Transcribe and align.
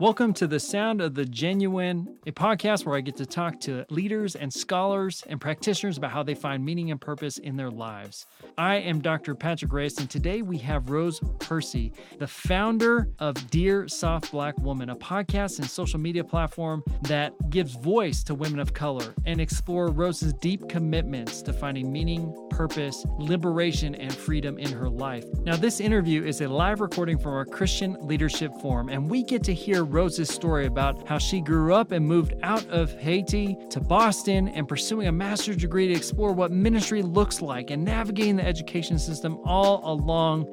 Welcome 0.00 0.32
to 0.34 0.48
the 0.48 0.58
Sound 0.58 1.00
of 1.00 1.14
the 1.14 1.24
Genuine, 1.24 2.18
a 2.26 2.32
podcast 2.32 2.84
where 2.84 2.96
I 2.96 3.00
get 3.00 3.14
to 3.18 3.26
talk 3.26 3.60
to 3.60 3.86
leaders 3.90 4.34
and 4.34 4.52
scholars 4.52 5.22
and 5.28 5.40
practitioners 5.40 5.98
about 5.98 6.10
how 6.10 6.24
they 6.24 6.34
find 6.34 6.64
meaning 6.64 6.90
and 6.90 7.00
purpose 7.00 7.38
in 7.38 7.56
their 7.56 7.70
lives. 7.70 8.26
I 8.58 8.74
am 8.76 9.00
Dr. 9.00 9.36
Patrick 9.36 9.72
Reyes, 9.72 9.96
and 9.98 10.10
today 10.10 10.42
we 10.42 10.58
have 10.58 10.90
Rose 10.90 11.20
Percy, 11.38 11.92
the 12.18 12.26
founder 12.26 13.08
of 13.20 13.48
Dear 13.52 13.86
Soft 13.86 14.32
Black 14.32 14.58
Woman, 14.58 14.90
a 14.90 14.96
podcast 14.96 15.60
and 15.60 15.70
social 15.70 16.00
media 16.00 16.24
platform 16.24 16.82
that 17.02 17.32
gives 17.50 17.76
voice 17.76 18.24
to 18.24 18.34
women 18.34 18.58
of 18.58 18.74
color 18.74 19.14
and 19.26 19.40
explore 19.40 19.90
Rose's 19.90 20.32
deep 20.34 20.68
commitments 20.68 21.40
to 21.42 21.52
finding 21.52 21.92
meaning, 21.92 22.34
purpose, 22.50 23.06
liberation, 23.18 23.94
and 23.94 24.12
freedom 24.12 24.58
in 24.58 24.72
her 24.72 24.88
life. 24.88 25.24
Now, 25.44 25.54
this 25.54 25.78
interview 25.78 26.24
is 26.24 26.40
a 26.40 26.48
live 26.48 26.80
recording 26.80 27.16
from 27.16 27.34
our 27.34 27.44
Christian 27.44 27.96
Leadership 28.00 28.52
Forum, 28.60 28.88
and 28.88 29.08
we 29.08 29.22
get 29.22 29.44
to 29.44 29.54
hear 29.54 29.84
Rose's 29.94 30.28
story 30.28 30.66
about 30.66 31.06
how 31.06 31.18
she 31.18 31.40
grew 31.40 31.72
up 31.72 31.92
and 31.92 32.04
moved 32.04 32.34
out 32.42 32.66
of 32.66 32.92
Haiti 32.98 33.56
to 33.70 33.78
Boston 33.78 34.48
and 34.48 34.66
pursuing 34.66 35.06
a 35.06 35.12
master's 35.12 35.56
degree 35.56 35.86
to 35.86 35.94
explore 35.94 36.32
what 36.32 36.50
ministry 36.50 37.00
looks 37.00 37.40
like 37.40 37.70
and 37.70 37.84
navigating 37.84 38.34
the 38.34 38.44
education 38.44 38.98
system 38.98 39.38
all 39.44 39.80
along. 39.88 40.48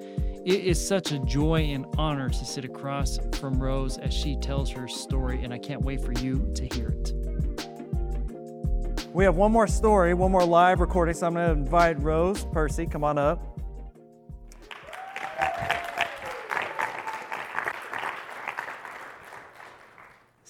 It 0.45 0.63
is 0.63 0.87
such 0.87 1.11
a 1.11 1.17
joy 1.17 1.71
and 1.73 1.87
honor 1.97 2.29
to 2.29 2.45
sit 2.45 2.65
across 2.65 3.17
from 3.33 3.59
Rose 3.59 3.97
as 3.97 4.13
she 4.13 4.35
tells 4.35 4.69
her 4.69 4.87
story, 4.87 5.43
and 5.43 5.51
I 5.51 5.57
can't 5.57 5.81
wait 5.81 6.01
for 6.01 6.11
you 6.11 6.47
to 6.53 6.65
hear 6.75 6.89
it. 6.89 7.13
We 9.11 9.23
have 9.23 9.37
one 9.37 9.51
more 9.51 9.65
story, 9.65 10.13
one 10.13 10.31
more 10.31 10.45
live 10.45 10.79
recording, 10.79 11.15
so 11.15 11.25
I'm 11.25 11.33
going 11.33 11.47
to 11.47 11.53
invite 11.53 11.99
Rose 11.99 12.45
Percy, 12.45 12.85
come 12.85 13.03
on 13.03 13.17
up. 13.17 13.59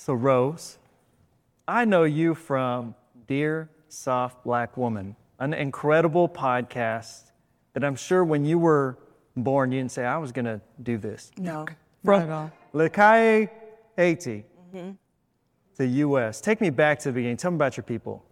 So, 0.04 0.16
Rose, 0.16 0.80
I 1.68 1.86
know 1.86 2.06
you 2.06 2.34
from 2.34 2.96
Dear 3.28 3.70
Soft 3.88 4.44
Black 4.44 4.76
Woman, 4.76 5.16
an 5.38 5.54
incredible 5.54 6.28
podcast 6.28 7.26
that 7.74 7.84
I'm 7.84 7.96
sure 7.96 8.26
when 8.26 8.44
you 8.44 8.58
were 8.58 8.98
born, 9.38 9.72
you 9.72 9.80
didn't 9.80 9.92
say, 9.92 10.04
I 10.04 10.18
was 10.18 10.32
going 10.32 10.46
to 10.46 10.60
do 10.82 10.98
this. 10.98 11.30
No, 11.38 11.68
From 12.04 12.22
not 12.22 12.30
at 12.30 12.30
all. 12.32 12.52
Les 12.74 12.90
Cayes, 12.90 13.50
Haiti, 13.96 14.44
the 15.76 15.86
U.S. 15.86 16.42
Take 16.42 16.62
me 16.62 16.72
back 16.72 16.98
to 17.02 17.10
the 17.10 17.14
beginning. 17.14 17.38
Tell 17.38 17.52
me 17.52 17.58
about 17.58 17.78
your 17.78 17.84
people. 17.84 18.26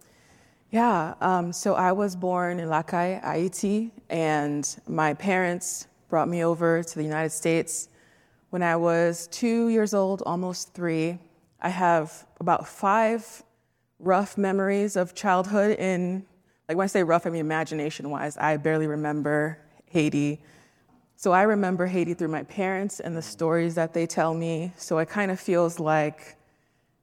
Yeah, 0.72 1.14
um, 1.20 1.52
so 1.52 1.74
I 1.74 1.92
was 1.92 2.16
born 2.16 2.58
in 2.58 2.68
Les 2.68 2.82
Cayes, 2.82 3.20
Haiti, 3.22 3.92
and 4.08 4.68
my 4.88 5.14
parents 5.14 5.86
brought 6.08 6.28
me 6.28 6.42
over 6.42 6.82
to 6.82 6.96
the 6.96 7.04
United 7.04 7.30
States 7.30 7.90
when 8.48 8.64
I 8.64 8.74
was 8.74 9.28
two 9.28 9.68
years 9.68 9.94
old, 9.94 10.24
almost 10.26 10.74
three. 10.74 11.20
I 11.60 11.68
have 11.68 12.26
about 12.38 12.66
five 12.66 13.42
rough 13.98 14.38
memories 14.38 14.96
of 14.96 15.14
childhood 15.14 15.78
in, 15.78 16.24
like 16.68 16.76
when 16.78 16.84
I 16.84 16.88
say 16.88 17.02
rough, 17.02 17.26
I 17.26 17.30
mean 17.30 17.40
imagination 17.40 18.10
wise. 18.10 18.36
I 18.36 18.56
barely 18.56 18.86
remember 18.86 19.58
Haiti. 19.86 20.40
So 21.16 21.32
I 21.32 21.42
remember 21.42 21.86
Haiti 21.86 22.14
through 22.14 22.28
my 22.28 22.44
parents 22.44 23.00
and 23.00 23.14
the 23.14 23.22
stories 23.22 23.74
that 23.74 23.92
they 23.92 24.06
tell 24.06 24.32
me. 24.32 24.72
So 24.78 24.98
it 24.98 25.10
kind 25.10 25.30
of 25.30 25.38
feels 25.38 25.78
like 25.78 26.36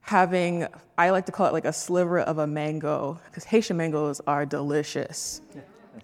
having, 0.02 0.66
I 0.98 1.12
like 1.12 1.28
to 1.28 1.32
call 1.32 1.46
it 1.48 1.54
like 1.54 1.66
a 1.66 1.74
sliver 1.74 2.20
of 2.22 2.40
a 2.40 2.48
mango, 2.48 3.20
because 3.26 3.44
Haitian 3.44 3.78
mangoes 3.78 4.22
are 4.26 4.46
delicious. 4.46 5.42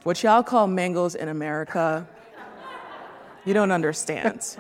What 0.04 0.22
y'all 0.22 0.44
call 0.44 0.68
mangoes 0.68 1.16
in 1.16 1.30
America, 1.30 2.08
you 3.46 3.54
don't 3.54 3.72
understand. 3.72 4.58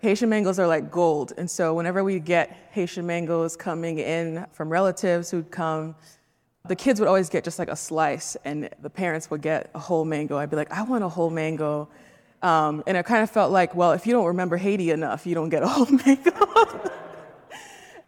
Haitian 0.00 0.30
mangoes 0.30 0.58
are 0.58 0.66
like 0.66 0.90
gold. 0.90 1.34
And 1.36 1.50
so 1.50 1.74
whenever 1.74 2.02
we 2.02 2.20
get 2.20 2.68
Haitian 2.70 3.06
mangoes 3.06 3.56
coming 3.56 3.98
in 3.98 4.46
from 4.52 4.70
relatives 4.70 5.30
who'd 5.30 5.50
come, 5.50 5.94
the 6.66 6.76
kids 6.76 7.00
would 7.00 7.08
always 7.08 7.28
get 7.28 7.44
just 7.44 7.58
like 7.58 7.68
a 7.68 7.76
slice, 7.76 8.36
and 8.44 8.68
the 8.82 8.90
parents 8.90 9.30
would 9.30 9.42
get 9.42 9.70
a 9.74 9.78
whole 9.78 10.04
mango. 10.04 10.36
I'd 10.36 10.50
be 10.50 10.56
like, 10.56 10.70
I 10.70 10.82
want 10.82 11.04
a 11.04 11.08
whole 11.08 11.30
mango. 11.30 11.88
Um, 12.42 12.82
and 12.86 12.96
it 12.96 13.04
kind 13.04 13.22
of 13.22 13.30
felt 13.30 13.50
like, 13.50 13.74
well, 13.74 13.92
if 13.92 14.06
you 14.06 14.12
don't 14.12 14.26
remember 14.26 14.56
Haiti 14.56 14.90
enough, 14.90 15.26
you 15.26 15.34
don't 15.34 15.48
get 15.48 15.62
a 15.62 15.68
whole 15.68 15.86
mango. 16.06 16.90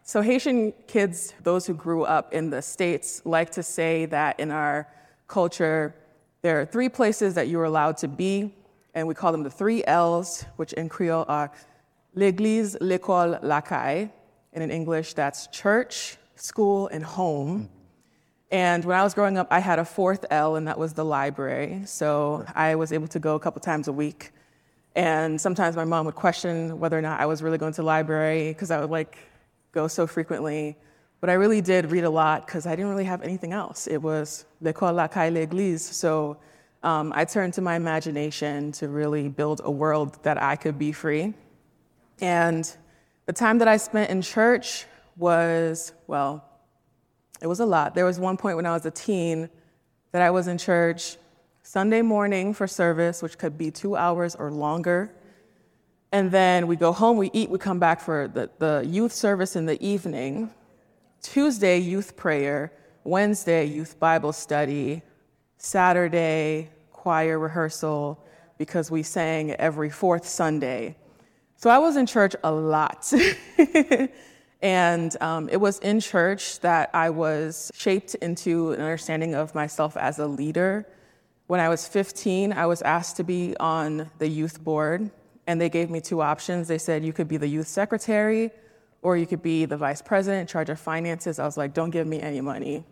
so 0.03 0.23
Haitian 0.23 0.73
kids, 0.87 1.35
those 1.43 1.67
who 1.67 1.75
grew 1.75 2.05
up 2.05 2.33
in 2.33 2.51
the 2.51 2.63
States, 2.63 3.23
like 3.25 3.51
to 3.51 3.63
say 3.63 4.07
that 4.07 4.39
in 4.41 4.51
our 4.51 4.89
culture, 5.29 5.95
there 6.43 6.61
are 6.61 6.67
three 6.67 6.89
places 6.89 7.35
that 7.35 7.49
you're 7.49 7.65
allowed 7.65 7.97
to 7.99 8.09
be, 8.09 8.55
and 8.95 9.07
we 9.07 9.15
call 9.15 9.33
them 9.33 9.43
the 9.43 9.51
three 9.51 9.83
L's, 9.87 10.45
which 10.57 10.73
in 10.75 10.89
Creole 10.89 11.25
are 11.29 11.51
l'église, 12.15 12.77
l'école, 12.81 13.39
la 13.43 13.61
caille. 13.61 14.11
And 14.55 14.63
in 14.63 14.71
English, 14.71 15.15
that's 15.15 15.47
church, 15.49 16.17
school, 16.37 16.89
and 16.89 17.03
home. 17.03 17.71
And 18.51 18.85
when 18.85 18.99
I 18.99 19.03
was 19.03 19.15
growing 19.15 19.39
up, 19.39 19.49
I 19.51 19.61
had 19.61 19.79
a 19.79 19.85
fourth 19.85 20.27
L, 20.31 20.57
and 20.57 20.69
that 20.69 20.79
was 20.79 20.93
the 20.93 21.05
library. 21.05 21.83
So 21.87 22.45
I 22.55 22.75
was 22.75 22.93
able 22.93 23.09
to 23.09 23.19
go 23.19 23.35
a 23.35 23.41
couple 23.41 23.63
times 23.63 23.89
a 23.89 23.93
week. 23.93 24.33
And 24.95 25.41
sometimes 25.41 25.75
my 25.75 25.87
mom 25.87 26.05
would 26.05 26.15
question 26.15 26.79
whether 26.79 26.99
or 26.99 27.01
not 27.01 27.19
I 27.19 27.25
was 27.25 27.43
really 27.43 27.57
going 27.57 27.73
to 27.73 27.81
the 27.81 27.87
library 27.87 28.49
because 28.49 28.71
I 28.71 28.79
would 28.79 28.91
like 28.91 29.17
go 29.73 29.89
so 29.89 30.07
frequently. 30.07 30.77
But 31.23 31.31
I 31.31 31.35
really 31.35 31.63
did 31.63 31.91
read 31.91 32.05
a 32.05 32.11
lot 32.11 32.47
because 32.47 32.67
I 32.67 32.77
didn't 32.77 32.91
really 32.91 33.05
have 33.05 33.23
anything 33.23 33.55
else. 33.55 33.87
It 33.87 34.03
was 34.03 34.45
l'école, 34.61 34.95
la 34.95 35.07
caille, 35.09 35.31
l'église. 35.31 35.81
So 35.81 36.37
um, 36.83 37.11
I 37.17 37.25
turned 37.25 37.55
to 37.55 37.63
my 37.63 37.77
imagination 37.77 38.73
to 38.73 38.89
really 38.89 39.29
build 39.29 39.63
a 39.65 39.71
world 39.71 40.19
that 40.25 40.43
I 40.43 40.57
could 40.57 40.79
be 40.79 40.93
free. 40.93 41.33
And 42.23 42.75
the 43.27 43.33
time 43.33 43.59
that 43.59 43.69
I 43.69 43.77
spent 43.77 44.09
in 44.09 44.23
church 44.23 44.87
was, 45.17 45.93
well, 46.07 46.45
it 47.43 47.49
was 47.49 47.59
a 47.59 47.67
lot. 47.67 47.97
There 47.97 48.05
was 48.05 48.21
one 48.21 48.37
point 48.37 48.57
when 48.57 48.65
I 48.65 48.73
was 48.73 48.87
a 48.87 48.93
teen 48.93 49.51
that 50.13 50.23
I 50.23 50.31
was 50.31 50.47
in 50.47 50.57
church 50.57 51.17
Sunday 51.65 52.01
morning 52.01 52.55
for 52.55 52.69
service, 52.69 53.23
which 53.23 53.39
could 53.39 53.59
be 53.59 53.73
two 53.73 53.97
hours 53.97 54.37
or 54.37 54.53
longer. 54.53 55.13
And 56.13 56.31
then 56.31 56.69
we 56.69 56.77
go 56.77 56.93
home, 56.93 57.17
we 57.17 57.31
eat, 57.33 57.51
we 57.51 57.59
come 57.59 57.81
back 57.81 58.01
for 58.01 58.29
the, 58.29 58.49
the 58.59 58.87
youth 58.89 59.13
service 59.13 59.57
in 59.57 59.67
the 59.67 59.83
evening. 59.85 60.51
Tuesday, 61.23 61.79
youth 61.79 62.17
prayer. 62.17 62.73
Wednesday, 63.03 63.65
youth 63.65 63.99
Bible 63.99 64.33
study. 64.33 65.03
Saturday, 65.57 66.71
choir 66.93 67.39
rehearsal, 67.39 68.25
because 68.59 68.93
we 68.93 69.03
sang 69.03 69.53
every 69.53 69.91
fourth 69.91 70.27
Sunday. 70.27 70.97
So 71.63 71.71
I 71.71 71.79
was 71.79 71.97
in 71.97 72.07
church 72.07 72.35
a 72.43 72.51
lot. 72.51 73.13
and 74.63 75.17
um, 75.23 75.49
it 75.49 75.59
was 75.59 75.79
in 75.79 76.01
church 76.01 76.59
that 76.59 76.91
I 76.93 77.11
was 77.11 77.71
shaped 77.73 78.17
into 78.17 78.73
an 78.73 78.81
understanding 78.81 79.37
of 79.37 79.55
myself 79.55 79.97
as 79.97 80.19
a 80.19 80.27
leader. 80.27 80.89
When 81.47 81.61
I 81.61 81.69
was 81.69 81.87
15, 81.87 82.53
I 82.53 82.67
was 82.67 82.83
asked 82.83 83.17
to 83.19 83.23
be 83.23 83.57
on 83.61 84.11
the 84.19 84.27
youth 84.27 84.65
board, 84.65 85.09
and 85.47 85.61
they 85.61 85.69
gave 85.69 85.89
me 85.89 86.01
two 86.01 86.21
options. 86.21 86.67
They 86.67 86.79
said, 86.79 87.05
You 87.05 87.13
could 87.13 87.29
be 87.29 87.37
the 87.37 87.47
youth 87.47 87.69
secretary, 87.69 88.51
or 89.01 89.17
you 89.17 89.29
could 89.29 89.45
be 89.45 89.65
the 89.65 89.77
vice 89.77 90.03
president 90.03 90.41
in 90.41 90.47
charge 90.49 90.69
of 90.69 90.81
finances. 90.81 91.39
I 91.39 91.45
was 91.45 91.57
like, 91.57 91.75
Don't 91.75 91.91
give 91.91 92.09
me 92.09 92.21
any 92.21 92.41
money. 92.41 92.85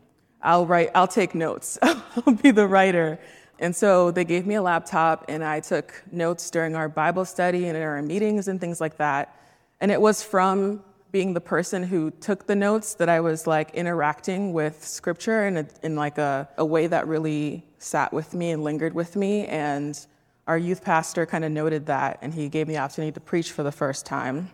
I'll 0.43 0.65
write, 0.65 0.91
I'll 0.95 1.09
take 1.09 1.35
notes. 1.35 1.77
I'll 1.83 2.35
be 2.41 2.53
the 2.53 2.69
writer. 2.69 3.19
And 3.61 3.77
so 3.77 4.11
they 4.11 4.25
gave 4.25 4.47
me 4.47 4.55
a 4.55 4.63
laptop, 4.63 5.27
and 5.29 5.45
I 5.45 5.61
took 5.61 6.03
notes 6.11 6.51
during 6.51 6.75
our 6.75 6.89
Bible 6.89 7.27
study 7.27 7.69
and 7.69 7.77
in 7.77 7.83
our 7.83 8.01
meetings 8.01 8.49
and 8.49 8.59
things 8.59 8.81
like 8.81 8.97
that. 8.97 9.37
And 9.83 9.91
it 9.91 10.01
was 10.01 10.23
from 10.23 10.83
being 11.13 11.35
the 11.35 11.41
person 11.43 11.83
who 11.83 12.11
took 12.11 12.47
the 12.47 12.57
notes 12.57 12.95
that 12.95 13.11
I 13.11 13.21
was 13.21 13.47
like 13.47 13.71
interacting 13.75 14.55
with 14.55 14.83
scripture 14.83 15.47
in, 15.47 15.59
a, 15.59 15.67
in 15.83 15.95
like 15.95 16.17
a, 16.17 16.49
a 16.57 16.65
way 16.65 16.87
that 16.87 17.07
really 17.07 17.63
sat 17.79 18.13
with 18.15 18.33
me 18.33 18.51
and 18.51 18.65
lingered 18.65 18.95
with 18.95 19.15
me. 19.15 19.47
And 19.47 19.99
our 20.47 20.57
youth 20.57 20.83
pastor 20.83 21.27
kind 21.27 21.45
of 21.45 21.53
noted 21.53 21.85
that, 21.87 22.19
and 22.23 22.33
he 22.33 22.49
gave 22.49 22.67
me 22.67 22.75
the 22.75 22.81
opportunity 22.81 23.13
to 23.13 23.21
preach 23.21 23.53
for 23.53 23.63
the 23.63 23.73
first 23.73 24.07
time. 24.07 24.51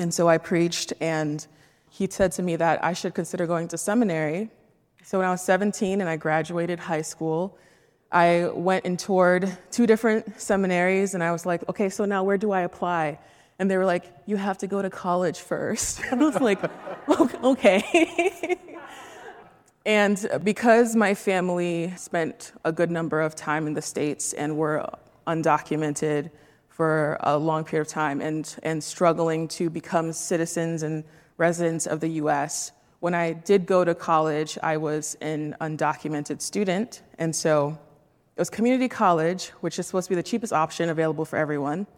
And 0.00 0.12
so 0.12 0.28
I 0.28 0.38
preached, 0.38 0.92
and 1.00 1.46
he 1.88 2.08
said 2.10 2.32
to 2.32 2.42
me 2.42 2.56
that 2.56 2.82
I 2.84 2.94
should 2.94 3.14
consider 3.14 3.46
going 3.46 3.68
to 3.68 3.78
seminary. 3.78 4.50
So 5.04 5.18
when 5.18 5.28
I 5.28 5.30
was 5.30 5.42
17 5.42 6.00
and 6.00 6.10
I 6.10 6.16
graduated 6.16 6.80
high 6.80 7.02
school, 7.02 7.56
I 8.10 8.48
went 8.54 8.86
and 8.86 8.98
toured 8.98 9.56
two 9.70 9.86
different 9.86 10.40
seminaries, 10.40 11.14
and 11.14 11.22
I 11.22 11.32
was 11.32 11.44
like, 11.44 11.68
okay, 11.68 11.90
so 11.90 12.04
now 12.04 12.24
where 12.24 12.38
do 12.38 12.52
I 12.52 12.62
apply? 12.62 13.18
And 13.58 13.70
they 13.70 13.76
were 13.76 13.84
like, 13.84 14.04
you 14.24 14.36
have 14.36 14.58
to 14.58 14.66
go 14.66 14.80
to 14.80 14.88
college 14.88 15.40
first. 15.40 16.00
And 16.10 16.22
I 16.22 16.24
was 16.24 16.40
like, 16.40 16.60
okay. 17.44 18.56
and 19.86 20.40
because 20.42 20.96
my 20.96 21.14
family 21.14 21.92
spent 21.96 22.52
a 22.64 22.72
good 22.72 22.90
number 22.90 23.20
of 23.20 23.34
time 23.34 23.66
in 23.66 23.74
the 23.74 23.82
States 23.82 24.32
and 24.32 24.56
were 24.56 24.88
undocumented 25.26 26.30
for 26.68 27.18
a 27.20 27.36
long 27.36 27.64
period 27.64 27.86
of 27.86 27.88
time 27.88 28.20
and, 28.20 28.56
and 28.62 28.82
struggling 28.82 29.48
to 29.48 29.68
become 29.68 30.12
citizens 30.12 30.82
and 30.82 31.04
residents 31.36 31.86
of 31.86 32.00
the 32.00 32.08
US, 32.22 32.70
when 33.00 33.14
I 33.14 33.32
did 33.32 33.66
go 33.66 33.84
to 33.84 33.94
college, 33.94 34.56
I 34.62 34.76
was 34.76 35.16
an 35.20 35.56
undocumented 35.60 36.40
student. 36.40 37.02
And 37.18 37.34
so 37.34 37.78
it 38.38 38.42
was 38.42 38.50
community 38.50 38.86
college, 38.86 39.48
which 39.62 39.80
is 39.80 39.86
supposed 39.88 40.06
to 40.06 40.10
be 40.10 40.14
the 40.14 40.22
cheapest 40.22 40.52
option 40.52 40.90
available 40.90 41.24
for 41.24 41.36
everyone. 41.36 41.88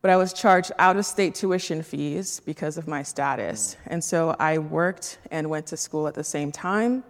but 0.00 0.10
I 0.10 0.16
was 0.16 0.32
charged 0.32 0.72
out 0.78 0.96
of 0.96 1.04
state 1.04 1.34
tuition 1.34 1.82
fees 1.82 2.40
because 2.40 2.78
of 2.78 2.88
my 2.88 3.02
status. 3.02 3.60
Mm. 3.74 3.92
And 3.92 4.02
so 4.02 4.34
I 4.40 4.56
worked 4.56 5.18
and 5.30 5.50
went 5.50 5.66
to 5.66 5.76
school 5.76 6.08
at 6.08 6.14
the 6.14 6.24
same 6.24 6.50
time. 6.50 7.04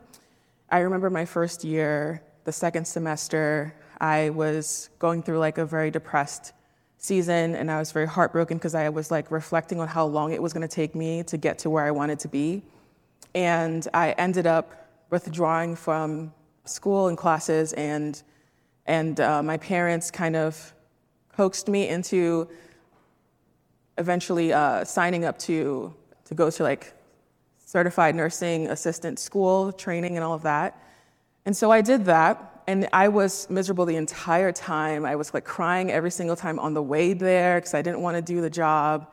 I 0.68 0.80
remember 0.80 1.10
my 1.10 1.24
first 1.24 1.62
year, 1.62 2.22
the 2.42 2.50
second 2.50 2.84
semester, 2.84 3.72
I 4.00 4.30
was 4.30 4.90
going 4.98 5.22
through 5.22 5.38
like 5.38 5.58
a 5.58 5.64
very 5.64 5.92
depressed 5.92 6.52
season 6.98 7.54
and 7.54 7.70
I 7.70 7.78
was 7.78 7.92
very 7.92 8.08
heartbroken 8.08 8.58
because 8.58 8.74
I 8.74 8.88
was 8.88 9.12
like 9.12 9.30
reflecting 9.30 9.78
on 9.78 9.86
how 9.86 10.06
long 10.06 10.32
it 10.32 10.42
was 10.42 10.52
going 10.52 10.68
to 10.68 10.74
take 10.82 10.96
me 10.96 11.22
to 11.22 11.36
get 11.36 11.56
to 11.60 11.70
where 11.70 11.84
I 11.84 11.92
wanted 11.92 12.18
to 12.18 12.28
be. 12.28 12.62
And 13.32 13.86
I 13.94 14.10
ended 14.18 14.48
up 14.48 14.66
withdrawing 15.08 15.76
from 15.76 16.34
school 16.64 17.06
and 17.06 17.16
classes 17.16 17.72
and 17.74 18.20
and 18.86 19.20
uh, 19.20 19.42
my 19.42 19.56
parents 19.56 20.10
kind 20.10 20.36
of 20.36 20.74
coaxed 21.34 21.68
me 21.68 21.88
into 21.88 22.48
eventually 23.98 24.52
uh, 24.52 24.84
signing 24.84 25.24
up 25.24 25.38
to 25.38 25.94
to 26.24 26.34
go 26.34 26.50
to 26.50 26.62
like 26.62 26.94
certified 27.58 28.14
nursing 28.14 28.68
assistant 28.68 29.18
school 29.18 29.72
training 29.72 30.16
and 30.16 30.24
all 30.24 30.34
of 30.34 30.42
that. 30.42 30.78
And 31.44 31.56
so 31.56 31.70
I 31.70 31.80
did 31.80 32.04
that, 32.04 32.62
and 32.66 32.88
I 32.92 33.08
was 33.08 33.48
miserable 33.50 33.84
the 33.86 33.96
entire 33.96 34.52
time. 34.52 35.04
I 35.04 35.16
was 35.16 35.34
like 35.34 35.44
crying 35.44 35.90
every 35.90 36.10
single 36.10 36.36
time 36.36 36.58
on 36.58 36.74
the 36.74 36.82
way 36.82 37.12
there 37.12 37.58
because 37.58 37.74
I 37.74 37.82
didn't 37.82 38.00
want 38.00 38.16
to 38.16 38.22
do 38.22 38.40
the 38.40 38.50
job. 38.50 39.12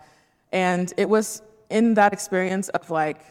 And 0.52 0.94
it 0.98 1.10
was 1.10 1.42
in 1.70 1.94
that 1.96 2.14
experience 2.14 2.70
of 2.70 2.90
like 2.90 3.22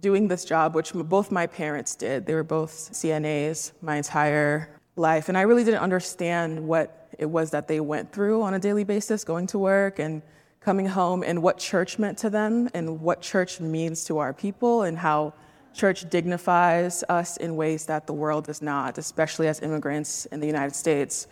doing 0.00 0.28
this 0.28 0.44
job, 0.44 0.74
which 0.74 0.92
both 0.92 1.30
my 1.30 1.46
parents 1.46 1.94
did. 1.96 2.26
They 2.26 2.34
were 2.34 2.44
both 2.44 2.90
CNAs 2.92 3.72
my 3.82 3.96
entire 3.96 4.75
life, 4.96 5.28
and 5.28 5.36
I 5.36 5.42
really 5.42 5.64
didn't 5.64 5.80
understand 5.80 6.66
what 6.66 7.08
it 7.18 7.26
was 7.26 7.50
that 7.50 7.68
they 7.68 7.80
went 7.80 8.12
through 8.12 8.42
on 8.42 8.54
a 8.54 8.58
daily 8.58 8.84
basis, 8.84 9.24
going 9.24 9.46
to 9.48 9.58
work 9.58 9.98
and 9.98 10.22
coming 10.60 10.86
home 10.86 11.22
and 11.22 11.42
what 11.42 11.58
church 11.58 11.98
meant 11.98 12.18
to 12.18 12.30
them 12.30 12.68
and 12.74 13.00
what 13.00 13.20
church 13.20 13.60
means 13.60 14.04
to 14.04 14.18
our 14.18 14.32
people 14.32 14.82
and 14.82 14.98
how 14.98 15.32
church 15.74 16.08
dignifies 16.08 17.04
us 17.08 17.36
in 17.36 17.54
ways 17.54 17.86
that 17.86 18.06
the 18.06 18.12
world 18.12 18.46
does 18.46 18.62
not, 18.62 18.98
especially 18.98 19.46
as 19.46 19.60
immigrants 19.60 20.26
in 20.26 20.40
the 20.40 20.46
United 20.46 20.74
States. 20.74 21.26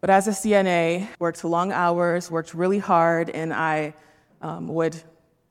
But 0.00 0.10
as 0.10 0.26
a 0.26 0.32
CNA, 0.32 1.08
worked 1.18 1.44
long 1.44 1.70
hours, 1.70 2.30
worked 2.30 2.54
really 2.54 2.78
hard, 2.78 3.30
and 3.30 3.52
I 3.52 3.94
um, 4.42 4.68
would 4.68 5.00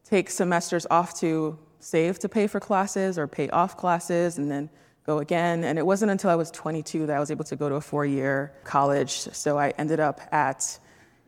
take 0.04 0.30
semesters 0.30 0.86
off 0.92 1.20
to 1.20 1.58
save 1.80 2.20
to 2.20 2.30
pay 2.30 2.48
for 2.48 2.60
classes 2.60 3.18
or 3.18 3.28
pay 3.28 3.50
off 3.50 3.78
classes 3.78 4.38
and 4.38 4.50
then 4.50 4.70
go 5.06 5.20
again. 5.20 5.64
And 5.64 5.78
it 5.78 5.86
wasn't 5.86 6.12
until 6.12 6.30
I 6.30 6.36
was 6.36 6.52
22 6.52 7.08
that 7.08 7.16
I 7.16 7.20
was 7.20 7.32
able 7.32 7.44
to 7.46 7.56
go 7.56 7.70
to 7.70 7.76
a 7.76 7.82
four 7.82 8.06
year 8.06 8.54
college. 8.64 9.12
So 9.12 9.58
I 9.58 9.70
ended 9.78 10.00
up 10.00 10.22
at 10.32 10.80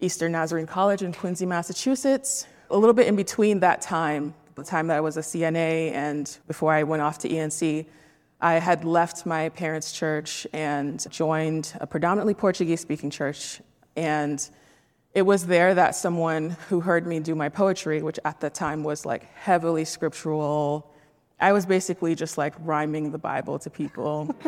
Eastern 0.01 0.31
Nazarene 0.31 0.68
College 0.68 1.01
in 1.01 1.13
Quincy, 1.13 1.45
Massachusetts. 1.45 2.48
A 2.69 2.77
little 2.77 2.94
bit 2.94 3.07
in 3.07 3.16
between 3.16 3.60
that 3.60 3.81
time, 3.81 4.33
the 4.56 4.63
time 4.63 4.88
that 4.88 4.98
I 4.98 5.01
was 5.01 5.18
a 5.18 5.22
CNA 5.22 5.92
and 5.92 6.38
before 6.48 6.74
I 6.74 6.83
went 6.83 7.01
off 7.01 7.19
to 7.19 7.30
ENC, 7.30 7.86
I 8.42 8.54
had 8.54 8.83
left 8.83 9.25
my 9.25 9.50
parents' 9.50 9.92
church 9.92 10.45
and 10.51 11.06
joined 11.10 11.74
a 11.80 11.88
predominantly 11.88 12.33
Portuguese 12.33 12.81
speaking 12.81 13.10
church. 13.10 13.62
And 13.95 14.48
it 15.13 15.22
was 15.22 15.48
there 15.48 15.74
that 15.74 15.95
someone 15.95 16.57
who 16.69 16.81
heard 16.81 17.07
me 17.07 17.19
do 17.22 17.36
my 17.36 17.48
poetry, 17.48 18.01
which 18.01 18.19
at 18.25 18.42
the 18.42 18.50
time 18.50 18.83
was 18.83 19.06
like 19.06 19.33
heavily 19.36 19.86
scriptural, 19.86 20.92
I 21.40 21.52
was 21.52 21.66
basically 21.66 22.16
just 22.16 22.38
like 22.38 22.54
rhyming 22.60 23.12
the 23.12 23.18
Bible 23.18 23.60
to 23.60 23.70
people. 23.70 24.34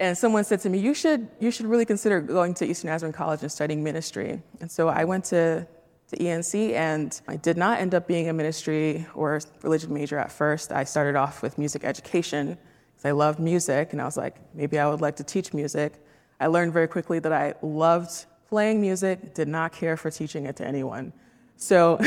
and 0.00 0.18
someone 0.18 0.42
said 0.44 0.60
to 0.60 0.70
me, 0.70 0.78
you 0.78 0.92
should, 0.92 1.28
you 1.38 1.50
should 1.52 1.66
really 1.66 1.84
consider 1.84 2.20
going 2.20 2.54
to 2.54 2.66
Eastern 2.66 2.90
Nazarene 2.90 3.12
College 3.12 3.42
and 3.42 3.52
studying 3.52 3.84
ministry. 3.84 4.42
And 4.60 4.70
so 4.70 4.88
I 4.88 5.04
went 5.04 5.24
to, 5.26 5.66
to 6.08 6.16
ENC, 6.16 6.72
and 6.72 7.20
I 7.28 7.36
did 7.36 7.56
not 7.56 7.78
end 7.78 7.94
up 7.94 8.08
being 8.08 8.28
a 8.28 8.32
ministry 8.32 9.06
or 9.14 9.40
religion 9.62 9.94
major 9.94 10.18
at 10.18 10.32
first. 10.32 10.72
I 10.72 10.82
started 10.82 11.14
off 11.14 11.40
with 11.40 11.56
music 11.56 11.84
education 11.84 12.58
because 12.92 13.04
I 13.04 13.12
loved 13.12 13.38
music, 13.38 13.92
and 13.92 14.02
I 14.02 14.04
was 14.04 14.16
like, 14.16 14.36
maybe 14.52 14.80
I 14.80 14.88
would 14.88 15.00
like 15.00 15.14
to 15.16 15.24
teach 15.24 15.54
music. 15.54 15.94
I 16.40 16.48
learned 16.48 16.72
very 16.72 16.88
quickly 16.88 17.20
that 17.20 17.32
I 17.32 17.54
loved 17.62 18.26
playing 18.48 18.80
music, 18.80 19.32
did 19.34 19.48
not 19.48 19.72
care 19.72 19.96
for 19.96 20.10
teaching 20.10 20.46
it 20.46 20.56
to 20.56 20.66
anyone. 20.66 21.12
So 21.56 22.00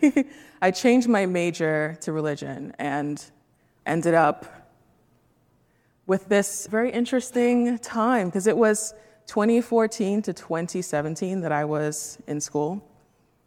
I 0.62 0.70
changed 0.70 1.08
my 1.08 1.26
major 1.26 1.96
to 2.00 2.12
religion 2.12 2.74
and 2.78 3.22
ended 3.86 4.14
up 4.14 4.70
with 6.06 6.28
this 6.28 6.66
very 6.66 6.90
interesting 6.90 7.78
time 7.78 8.28
because 8.28 8.46
it 8.46 8.56
was 8.56 8.94
2014 9.26 10.22
to 10.22 10.32
2017 10.32 11.40
that 11.40 11.52
I 11.52 11.64
was 11.64 12.18
in 12.26 12.40
school. 12.40 12.86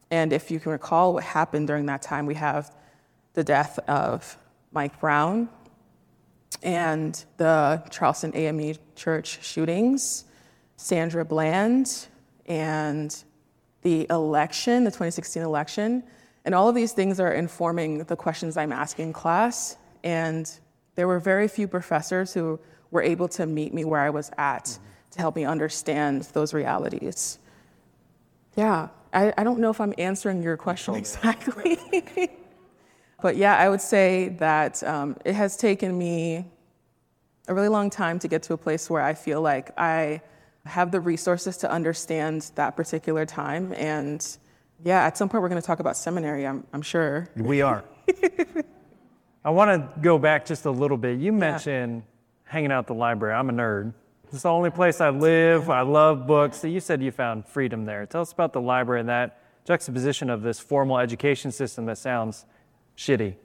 And 0.09 0.31
if 0.33 0.50
you 0.50 0.59
can 0.59 0.71
recall 0.71 1.13
what 1.13 1.24
happened 1.24 1.68
during 1.68 1.86
that 1.88 2.01
time, 2.01 2.25
we 2.25 2.36
have 2.36 2.75
the 3.33 3.44
death 3.44 3.77
of 3.88 4.38
Mike 4.71 5.00
Brown 5.00 5.50
and 6.63 7.24
the 7.38 7.83
Charleston 7.92 8.31
AME 8.36 8.75
church 8.95 9.44
shootings, 9.45 10.25
Sandra 10.77 11.25
Bland, 11.25 12.07
and 12.45 13.24
the 13.81 14.07
election, 14.09 14.83
the 14.83 14.91
2016 14.91 15.41
election. 15.44 16.03
And 16.45 16.56
all 16.56 16.69
of 16.69 16.75
these 16.75 16.94
things 16.94 17.19
are 17.19 17.31
informing 17.31 18.03
the 18.06 18.15
questions 18.15 18.57
I'm 18.57 18.71
asking 18.71 19.13
class. 19.13 19.77
And 20.03 20.50
there 20.95 21.07
were 21.07 21.19
very 21.19 21.47
few 21.47 21.68
professors 21.68 22.33
who 22.33 22.59
were 22.91 23.01
able 23.01 23.27
to 23.29 23.45
meet 23.45 23.74
me 23.74 23.85
where 23.85 24.01
I 24.01 24.09
was 24.09 24.31
at 24.38 24.65
mm-hmm. 24.65 24.83
to 25.12 25.19
help 25.19 25.35
me 25.35 25.45
understand 25.45 26.24
those 26.33 26.53
realities. 26.53 27.39
Yeah, 28.56 28.89
I, 29.13 29.33
I 29.38 29.44
don't 29.44 29.59
know 29.59 29.69
if 29.69 29.79
I'm 29.79 29.94
answering 29.97 30.41
your 30.41 30.57
question 30.57 30.95
exactly. 30.95 31.77
but 33.21 33.35
yeah, 33.35 33.57
I 33.57 33.69
would 33.69 33.81
say 33.81 34.29
that 34.39 34.83
um, 34.83 35.15
it 35.25 35.35
has 35.35 35.57
taken 35.57 35.97
me 35.97 36.45
a 37.47 37.53
really 37.53 37.69
long 37.69 37.89
time 37.89 38.19
to 38.19 38.27
get 38.27 38.44
to 38.44 38.53
a 38.53 38.57
place 38.57 38.89
where 38.89 39.01
I 39.01 39.13
feel 39.13 39.41
like 39.41 39.71
I 39.77 40.21
have 40.67 40.91
the 40.91 40.99
resources 40.99 41.57
to 41.57 41.71
understand 41.71 42.51
that 42.55 42.75
particular 42.75 43.25
time. 43.25 43.73
And 43.73 44.25
yeah, 44.83 45.05
at 45.05 45.17
some 45.17 45.29
point 45.29 45.41
we're 45.41 45.49
going 45.49 45.61
to 45.61 45.65
talk 45.65 45.79
about 45.79 45.97
seminary, 45.97 46.45
I'm, 46.45 46.65
I'm 46.73 46.81
sure. 46.81 47.29
We 47.35 47.61
are. 47.61 47.83
I 49.45 49.49
want 49.49 49.71
to 49.71 50.01
go 50.01 50.17
back 50.17 50.45
just 50.45 50.65
a 50.65 50.71
little 50.71 50.97
bit. 50.97 51.19
You 51.19 51.31
mentioned 51.31 52.03
yeah. 52.03 52.51
hanging 52.51 52.71
out 52.71 52.79
at 52.79 52.87
the 52.87 52.93
library. 52.93 53.33
I'm 53.33 53.49
a 53.49 53.53
nerd. 53.53 53.93
It's 54.31 54.43
the 54.43 54.49
only 54.49 54.71
place 54.71 54.99
I 54.99 55.09
live. 55.09 55.69
I 55.69 55.81
love 55.81 56.27
books. 56.27 56.57
So 56.59 56.67
you 56.67 56.81
said 56.81 57.01
you 57.01 57.11
found 57.11 57.47
freedom 57.47 57.85
there. 57.85 58.05
Tell 58.05 58.21
us 58.21 58.33
about 58.33 58.51
the 58.51 58.59
library 58.59 58.99
and 58.99 59.09
that 59.09 59.41
juxtaposition 59.65 60.29
of 60.29 60.41
this 60.41 60.59
formal 60.59 60.97
education 60.97 61.51
system 61.51 61.86
that 61.86 61.97
sounds 61.97 62.45
shitty. 62.97 63.36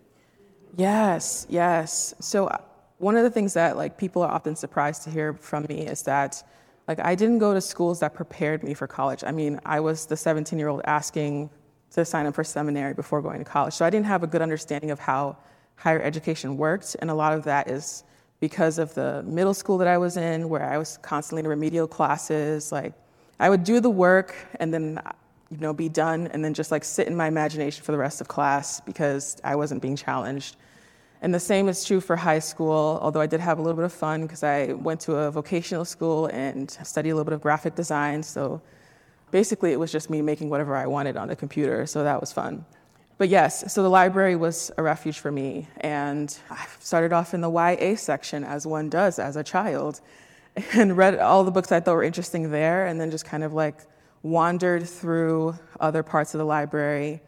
Yes, 0.77 1.47
yes. 1.49 2.15
So 2.21 2.47
uh, 2.47 2.59
one 2.99 3.17
of 3.17 3.23
the 3.23 3.31
things 3.31 3.55
that 3.55 3.77
like 3.77 3.99
people 3.99 4.23
are 4.23 4.31
often 4.31 4.57
surprised 4.57 5.03
to 5.05 5.11
hear 5.11 5.35
from 5.35 5.67
me 5.69 5.87
is 5.87 6.03
that 6.05 6.43
like 6.93 7.05
I 7.05 7.15
didn't 7.15 7.39
go 7.39 7.55
to 7.55 7.61
schools 7.61 8.01
that 8.01 8.13
prepared 8.13 8.63
me 8.63 8.75
for 8.75 8.87
college. 8.87 9.25
I 9.25 9.31
mean, 9.31 9.59
I 9.65 9.81
was 9.81 10.05
the 10.07 10.15
17-year-old 10.15 10.83
asking 10.85 11.49
to 11.93 12.05
sign 12.05 12.27
up 12.27 12.35
for 12.35 12.45
seminary 12.45 12.93
before 12.93 13.23
going 13.23 13.39
to 13.39 13.45
college. 13.45 13.75
So 13.75 13.85
I 13.87 13.91
didn't 13.91 14.07
have 14.07 14.23
a 14.23 14.27
good 14.27 14.43
understanding 14.43 14.91
of 14.91 14.99
how 14.99 15.37
higher 15.77 16.03
education 16.03 16.57
worked. 16.57 16.97
And 17.01 17.11
a 17.11 17.15
lot 17.15 17.33
of 17.33 17.45
that 17.45 17.71
is 17.71 18.05
because 18.41 18.79
of 18.79 18.93
the 18.95 19.23
middle 19.23 19.55
school 19.55 19.79
that 19.79 19.89
I 19.89 19.97
was 19.97 20.17
in, 20.17 20.49
where 20.51 20.65
I 20.65 20.77
was 20.77 20.99
constantly 20.99 21.41
in 21.41 21.49
remedial 21.49 21.87
classes. 21.87 22.73
Like, 22.73 22.93
I 23.41 23.49
would 23.49 23.65
do 23.65 23.81
the 23.81 23.91
work 23.91 24.35
and 24.61 24.73
then, 24.73 25.01
you 25.51 25.59
know, 25.59 25.73
be 25.73 25.89
done, 25.89 26.27
and 26.29 26.45
then 26.45 26.53
just 26.53 26.71
like 26.71 26.85
sit 26.85 27.07
in 27.07 27.17
my 27.17 27.27
imagination 27.27 27.85
for 27.85 27.93
the 27.93 27.99
rest 27.99 28.21
of 28.21 28.29
class 28.29 28.81
because 28.81 29.41
I 29.45 29.57
wasn't 29.57 29.81
being 29.81 29.97
challenged. 29.97 30.57
And 31.23 31.33
the 31.33 31.41
same 31.41 31.69
is 31.69 31.85
true 31.85 32.01
for 32.01 32.17
high 32.17 32.41
school, 32.41 32.99
although 33.01 33.21
I 33.21 33.29
did 33.29 33.39
have 33.39 33.61
a 33.61 33.63
little 33.63 33.77
bit 33.77 33.85
of 33.85 33.93
fun 33.93 34.23
because 34.23 34.43
I 34.43 34.73
went 34.73 35.01
to 35.03 35.15
a 35.15 35.31
vocational 35.31 35.85
school 35.85 36.27
and 36.27 36.69
studied 36.83 37.11
a 37.11 37.15
little 37.15 37.25
bit 37.25 37.33
of 37.33 37.41
graphic 37.41 37.77
design. 37.77 38.25
So 38.25 38.61
basically, 39.31 39.71
it 39.71 39.79
was 39.79 39.93
just 39.93 40.11
me 40.11 40.21
making 40.21 40.51
whatever 40.51 40.75
I 40.75 40.87
wanted 40.87 41.17
on 41.17 41.29
the 41.29 41.37
computer, 41.37 41.87
so 41.87 42.03
that 42.03 42.21
was 42.21 42.33
fun. 42.33 42.65
But 43.19 43.29
yes, 43.29 43.73
so 43.73 43.85
the 43.85 43.89
library 43.89 44.35
was 44.35 44.73
a 44.77 44.83
refuge 44.83 45.21
for 45.21 45.31
me. 45.31 45.69
And 45.77 46.37
I 46.51 46.67
started 46.81 47.13
off 47.13 47.35
in 47.35 47.41
the 47.41 47.51
YA 47.51 47.95
section, 47.95 48.43
as 48.43 48.67
one 48.67 48.91
does 48.91 49.21
as 49.21 49.37
a 49.37 49.45
child, 49.45 50.01
and 50.73 50.97
read 50.97 51.17
all 51.21 51.45
the 51.45 51.53
books 51.53 51.71
I 51.71 51.79
thought 51.79 51.95
were 51.95 52.03
interesting 52.03 52.51
there, 52.51 52.87
and 52.87 53.01
then 53.01 53.13
just 53.13 53.25
kind 53.25 53.45
of 53.45 53.53
like 53.53 53.77
wandered 54.25 54.89
through 54.89 55.55
other 55.79 56.03
parts 56.03 56.35
of 56.35 56.39
the 56.39 56.45
library. 56.45 57.21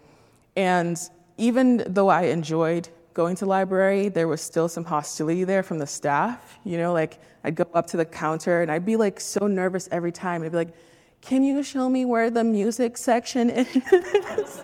And 0.56 0.98
even 1.36 1.84
though 1.86 2.08
I 2.08 2.22
enjoyed 2.22 2.88
going 3.14 3.36
to 3.36 3.46
library, 3.46 4.08
there 4.08 4.28
was 4.28 4.40
still 4.40 4.68
some 4.68 4.84
hostility 4.84 5.44
there 5.44 5.62
from 5.62 5.78
the 5.78 5.86
staff. 5.86 6.58
You 6.64 6.78
know, 6.78 6.92
like 6.92 7.20
I'd 7.44 7.54
go 7.54 7.66
up 7.72 7.86
to 7.88 7.96
the 7.96 8.04
counter 8.04 8.62
and 8.62 8.70
I'd 8.70 8.84
be 8.84 8.96
like 8.96 9.20
so 9.20 9.46
nervous 9.46 9.88
every 9.90 10.12
time. 10.12 10.42
I'd 10.42 10.50
be 10.50 10.58
like, 10.58 10.74
"Can 11.20 11.42
you 11.44 11.62
show 11.62 11.88
me 11.88 12.04
where 12.04 12.28
the 12.28 12.44
music 12.44 12.98
section 12.98 13.50
is?" 13.50 14.62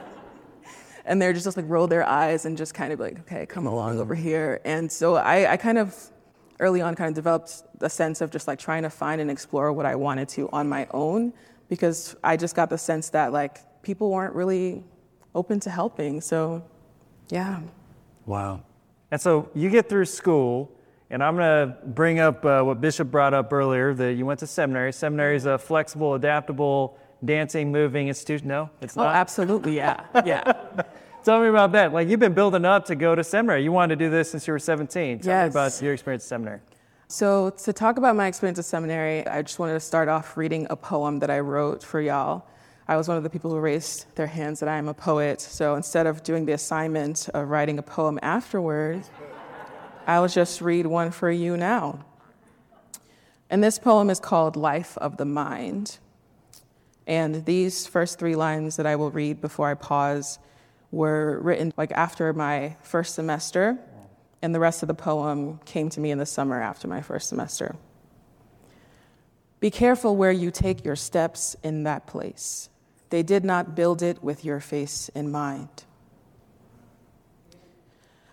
and 1.04 1.20
they're 1.20 1.32
just, 1.32 1.44
just 1.44 1.56
like 1.56 1.66
roll 1.68 1.86
their 1.86 2.06
eyes 2.06 2.44
and 2.44 2.56
just 2.56 2.74
kind 2.74 2.92
of 2.92 3.00
like, 3.00 3.18
okay, 3.20 3.46
come 3.46 3.66
along 3.66 3.98
over 3.98 4.14
here. 4.14 4.60
And 4.64 4.90
so 4.90 5.16
I, 5.16 5.52
I 5.52 5.56
kind 5.56 5.78
of 5.78 5.96
early 6.60 6.82
on 6.82 6.94
kind 6.94 7.08
of 7.08 7.14
developed 7.14 7.62
a 7.80 7.90
sense 7.90 8.20
of 8.20 8.30
just 8.30 8.46
like 8.46 8.58
trying 8.58 8.82
to 8.82 8.90
find 8.90 9.20
and 9.20 9.30
explore 9.30 9.72
what 9.72 9.86
I 9.86 9.94
wanted 9.96 10.28
to 10.30 10.48
on 10.50 10.68
my 10.68 10.86
own 10.92 11.32
because 11.68 12.14
I 12.22 12.36
just 12.36 12.54
got 12.54 12.68
the 12.68 12.78
sense 12.78 13.08
that 13.10 13.32
like 13.32 13.82
people 13.82 14.10
weren't 14.10 14.34
really 14.34 14.84
open 15.34 15.58
to 15.60 15.70
helping. 15.70 16.20
So, 16.20 16.62
yeah. 17.28 17.60
Wow. 18.30 18.62
And 19.10 19.20
so 19.20 19.50
you 19.56 19.70
get 19.70 19.88
through 19.88 20.04
school, 20.04 20.70
and 21.10 21.20
I'm 21.20 21.34
going 21.34 21.68
to 21.68 21.76
bring 21.84 22.20
up 22.20 22.44
uh, 22.44 22.62
what 22.62 22.80
Bishop 22.80 23.10
brought 23.10 23.34
up 23.34 23.52
earlier 23.52 23.92
that 23.92 24.14
you 24.14 24.24
went 24.24 24.38
to 24.38 24.46
seminary. 24.46 24.92
Seminary 24.92 25.34
is 25.34 25.46
a 25.46 25.58
flexible, 25.58 26.14
adaptable, 26.14 26.96
dancing, 27.24 27.72
moving 27.72 28.06
institution. 28.06 28.46
No, 28.46 28.70
it's 28.80 28.96
oh, 28.96 29.02
not. 29.02 29.14
Oh, 29.14 29.18
absolutely. 29.18 29.76
Yeah. 29.76 30.04
Yeah. 30.24 30.52
Tell 31.24 31.42
me 31.42 31.48
about 31.48 31.72
that. 31.72 31.92
Like 31.92 32.08
you've 32.08 32.20
been 32.20 32.32
building 32.32 32.64
up 32.64 32.86
to 32.86 32.94
go 32.94 33.14
to 33.14 33.22
seminary. 33.22 33.62
You 33.62 33.72
wanted 33.72 33.98
to 33.98 34.04
do 34.06 34.10
this 34.10 34.30
since 34.30 34.46
you 34.46 34.54
were 34.54 34.58
17. 34.58 35.18
Tell 35.18 35.30
yes. 35.30 35.44
me 35.44 35.50
about 35.50 35.82
your 35.82 35.92
experience 35.92 36.24
at 36.24 36.28
seminary. 36.28 36.60
So, 37.08 37.50
to 37.50 37.72
talk 37.74 37.98
about 37.98 38.16
my 38.16 38.26
experience 38.26 38.58
at 38.58 38.64
seminary, 38.64 39.26
I 39.26 39.42
just 39.42 39.58
wanted 39.58 39.74
to 39.74 39.80
start 39.80 40.08
off 40.08 40.36
reading 40.38 40.66
a 40.70 40.76
poem 40.76 41.18
that 41.18 41.28
I 41.28 41.40
wrote 41.40 41.82
for 41.82 42.00
y'all. 42.00 42.46
I 42.90 42.96
was 42.96 43.06
one 43.06 43.16
of 43.16 43.22
the 43.22 43.30
people 43.30 43.52
who 43.52 43.60
raised 43.60 44.16
their 44.16 44.26
hands 44.26 44.58
that 44.58 44.68
I 44.68 44.76
am 44.76 44.88
a 44.88 44.94
poet. 44.94 45.40
So, 45.40 45.76
instead 45.76 46.08
of 46.08 46.24
doing 46.24 46.44
the 46.44 46.54
assignment 46.54 47.28
of 47.32 47.48
writing 47.48 47.78
a 47.78 47.84
poem 47.84 48.18
afterwards, 48.20 49.08
I'll 50.08 50.26
just 50.26 50.60
read 50.60 50.86
one 50.86 51.12
for 51.12 51.30
you 51.30 51.56
now. 51.56 52.04
And 53.48 53.62
this 53.62 53.78
poem 53.78 54.10
is 54.10 54.18
called 54.18 54.56
Life 54.56 54.98
of 54.98 55.18
the 55.18 55.24
Mind. 55.24 55.98
And 57.06 57.44
these 57.44 57.86
first 57.86 58.18
three 58.18 58.34
lines 58.34 58.74
that 58.74 58.86
I 58.86 58.96
will 58.96 59.12
read 59.12 59.40
before 59.40 59.70
I 59.70 59.74
pause 59.74 60.40
were 60.90 61.38
written 61.42 61.72
like 61.76 61.92
after 61.92 62.32
my 62.32 62.74
first 62.82 63.14
semester 63.14 63.78
and 64.42 64.52
the 64.52 64.58
rest 64.58 64.82
of 64.82 64.88
the 64.88 64.94
poem 64.94 65.60
came 65.64 65.90
to 65.90 66.00
me 66.00 66.10
in 66.10 66.18
the 66.18 66.26
summer 66.26 66.60
after 66.60 66.88
my 66.88 67.02
first 67.02 67.28
semester. 67.28 67.76
Be 69.60 69.70
careful 69.70 70.16
where 70.16 70.32
you 70.32 70.50
take 70.50 70.84
your 70.84 70.96
steps 70.96 71.54
in 71.62 71.84
that 71.84 72.08
place. 72.08 72.69
They 73.10 73.22
did 73.22 73.44
not 73.44 73.74
build 73.74 74.02
it 74.02 74.22
with 74.22 74.44
your 74.44 74.60
face 74.60 75.10
in 75.14 75.30
mind. 75.30 75.84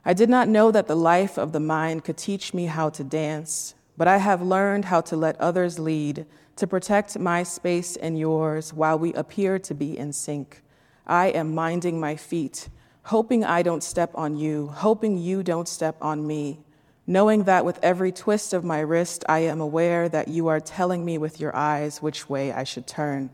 I 0.05 0.13
did 0.13 0.29
not 0.29 0.47
know 0.47 0.71
that 0.71 0.87
the 0.87 0.95
life 0.95 1.37
of 1.37 1.51
the 1.51 1.59
mind 1.59 2.05
could 2.05 2.17
teach 2.17 2.53
me 2.53 2.65
how 2.67 2.89
to 2.91 3.03
dance, 3.03 3.75
but 3.97 4.07
I 4.07 4.17
have 4.17 4.41
learned 4.41 4.85
how 4.85 5.01
to 5.01 5.17
let 5.17 5.39
others 5.41 5.79
lead, 5.79 6.25
to 6.55 6.65
protect 6.65 7.19
my 7.19 7.43
space 7.43 7.95
and 7.97 8.17
yours 8.17 8.73
while 8.73 8.97
we 8.97 9.13
appear 9.13 9.59
to 9.59 9.73
be 9.73 9.97
in 9.97 10.13
sync. 10.13 10.61
I 11.05 11.27
am 11.27 11.53
minding 11.53 11.99
my 11.99 12.15
feet 12.15 12.69
hoping 13.07 13.45
I 13.45 13.61
don't 13.61 13.83
step 13.83 14.11
on 14.15 14.35
you, 14.35 14.67
hoping 14.67 15.17
you 15.17 15.41
don't 15.41 15.69
step 15.69 15.95
on 16.01 16.27
me, 16.27 16.59
knowing 17.05 17.43
that 17.43 17.63
with 17.63 17.79
every 17.81 18.11
twist 18.11 18.51
of 18.51 18.65
my 18.65 18.81
wrist, 18.81 19.23
I 19.29 19.39
am 19.39 19.61
aware 19.61 20.09
that 20.09 20.27
you 20.27 20.47
are 20.47 20.59
telling 20.59 21.05
me 21.05 21.17
with 21.17 21.39
your 21.39 21.55
eyes 21.55 22.01
which 22.01 22.27
way 22.27 22.51
I 22.51 22.65
should 22.65 22.85
turn. 22.85 23.29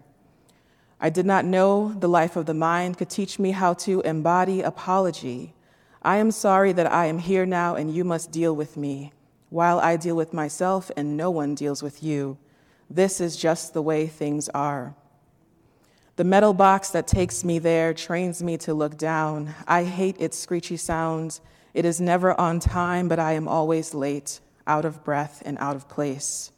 I 1.03 1.09
did 1.09 1.25
not 1.25 1.43
know 1.43 1.93
the 1.99 2.07
life 2.07 2.37
of 2.37 2.45
the 2.45 2.53
mind 2.53 2.97
could 2.97 3.09
teach 3.09 3.37
me 3.37 3.51
how 3.51 3.73
to 3.73 3.99
embody 4.01 4.61
apology. 4.61 5.53
I 6.01 6.15
am 6.15 6.31
sorry 6.31 6.71
that 6.71 6.89
I 6.89 7.07
am 7.07 7.19
here 7.19 7.45
now 7.45 7.75
and 7.75 7.93
you 7.93 8.05
must 8.05 8.31
deal 8.31 8.55
with 8.55 8.77
me, 8.77 9.11
while 9.49 9.81
I 9.81 9.97
deal 9.97 10.15
with 10.15 10.31
myself 10.31 10.89
and 10.95 11.17
no 11.17 11.29
one 11.29 11.55
deals 11.55 11.83
with 11.83 12.01
you. 12.01 12.37
This 12.89 13.19
is 13.19 13.35
just 13.35 13.73
the 13.73 13.81
way 13.81 14.07
things 14.07 14.47
are. 14.53 14.95
The 16.15 16.23
metal 16.23 16.53
box 16.53 16.91
that 16.91 17.05
takes 17.05 17.43
me 17.43 17.59
there 17.59 17.93
trains 17.93 18.41
me 18.41 18.57
to 18.59 18.73
look 18.73 18.97
down. 18.97 19.53
I 19.67 19.83
hate 19.83 20.15
its 20.21 20.39
screechy 20.39 20.77
sounds. 20.77 21.41
It 21.73 21.83
is 21.83 21.99
never 21.99 22.39
on 22.39 22.61
time, 22.61 23.09
but 23.09 23.19
I 23.19 23.33
am 23.33 23.49
always 23.49 23.93
late, 23.93 24.39
out 24.65 24.85
of 24.85 25.03
breath, 25.03 25.43
and 25.45 25.57
out 25.57 25.75
of 25.75 25.89
place. 25.89 26.53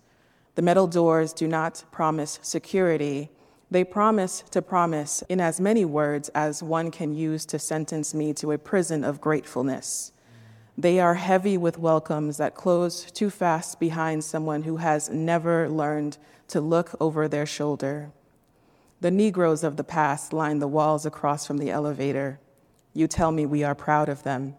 The 0.53 0.61
metal 0.61 0.85
doors 0.85 1.33
do 1.33 1.47
not 1.47 1.83
promise 1.91 2.37
security. 2.43 3.31
They 3.71 3.83
promise 3.83 4.43
to 4.51 4.61
promise 4.61 5.23
in 5.27 5.41
as 5.41 5.59
many 5.59 5.85
words 5.85 6.29
as 6.29 6.61
one 6.61 6.91
can 6.91 7.13
use 7.13 7.45
to 7.47 7.59
sentence 7.59 8.13
me 8.13 8.33
to 8.33 8.51
a 8.51 8.57
prison 8.57 9.03
of 9.03 9.19
gratefulness. 9.19 10.11
They 10.77 10.99
are 10.99 11.15
heavy 11.15 11.57
with 11.57 11.79
welcomes 11.79 12.37
that 12.37 12.53
close 12.53 13.09
too 13.09 13.29
fast 13.29 13.79
behind 13.79 14.23
someone 14.23 14.63
who 14.63 14.77
has 14.77 15.09
never 15.09 15.69
learned 15.69 16.17
to 16.49 16.61
look 16.61 16.91
over 16.99 17.27
their 17.27 17.45
shoulder. 17.45 18.11
The 19.01 19.09
Negroes 19.09 19.63
of 19.63 19.77
the 19.77 19.83
past 19.83 20.31
line 20.31 20.59
the 20.59 20.67
walls 20.67 21.05
across 21.05 21.47
from 21.47 21.57
the 21.57 21.71
elevator. 21.71 22.39
You 22.93 23.07
tell 23.07 23.31
me 23.31 23.45
we 23.45 23.63
are 23.63 23.75
proud 23.75 24.09
of 24.09 24.23
them. 24.23 24.55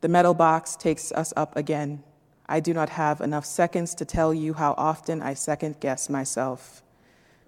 The 0.00 0.08
metal 0.08 0.34
box 0.34 0.76
takes 0.76 1.10
us 1.12 1.32
up 1.36 1.56
again. 1.56 2.04
I 2.46 2.60
do 2.60 2.72
not 2.72 2.90
have 2.90 3.20
enough 3.20 3.46
seconds 3.46 3.94
to 3.96 4.04
tell 4.04 4.32
you 4.32 4.54
how 4.54 4.74
often 4.76 5.22
I 5.22 5.34
second 5.34 5.80
guess 5.80 6.08
myself. 6.08 6.83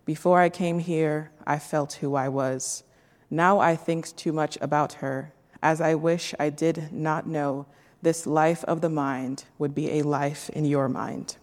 Before 0.06 0.40
I 0.40 0.48
came 0.48 0.78
here, 0.78 1.32
I 1.46 1.58
felt 1.58 1.94
who 1.94 2.14
I 2.14 2.28
was. 2.28 2.84
Now 3.28 3.58
I 3.58 3.74
think 3.74 4.14
too 4.14 4.32
much 4.32 4.56
about 4.60 4.94
her, 4.94 5.32
as 5.64 5.80
I 5.80 5.96
wish 5.96 6.32
I 6.38 6.48
did 6.48 6.92
not 6.92 7.26
know 7.26 7.66
this 8.02 8.24
life 8.24 8.62
of 8.64 8.82
the 8.82 8.88
mind 8.88 9.44
would 9.58 9.74
be 9.74 9.98
a 9.98 10.02
life 10.02 10.48
in 10.50 10.64
your 10.64 10.88
mind. 10.88 11.36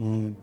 Mm. 0.00 0.36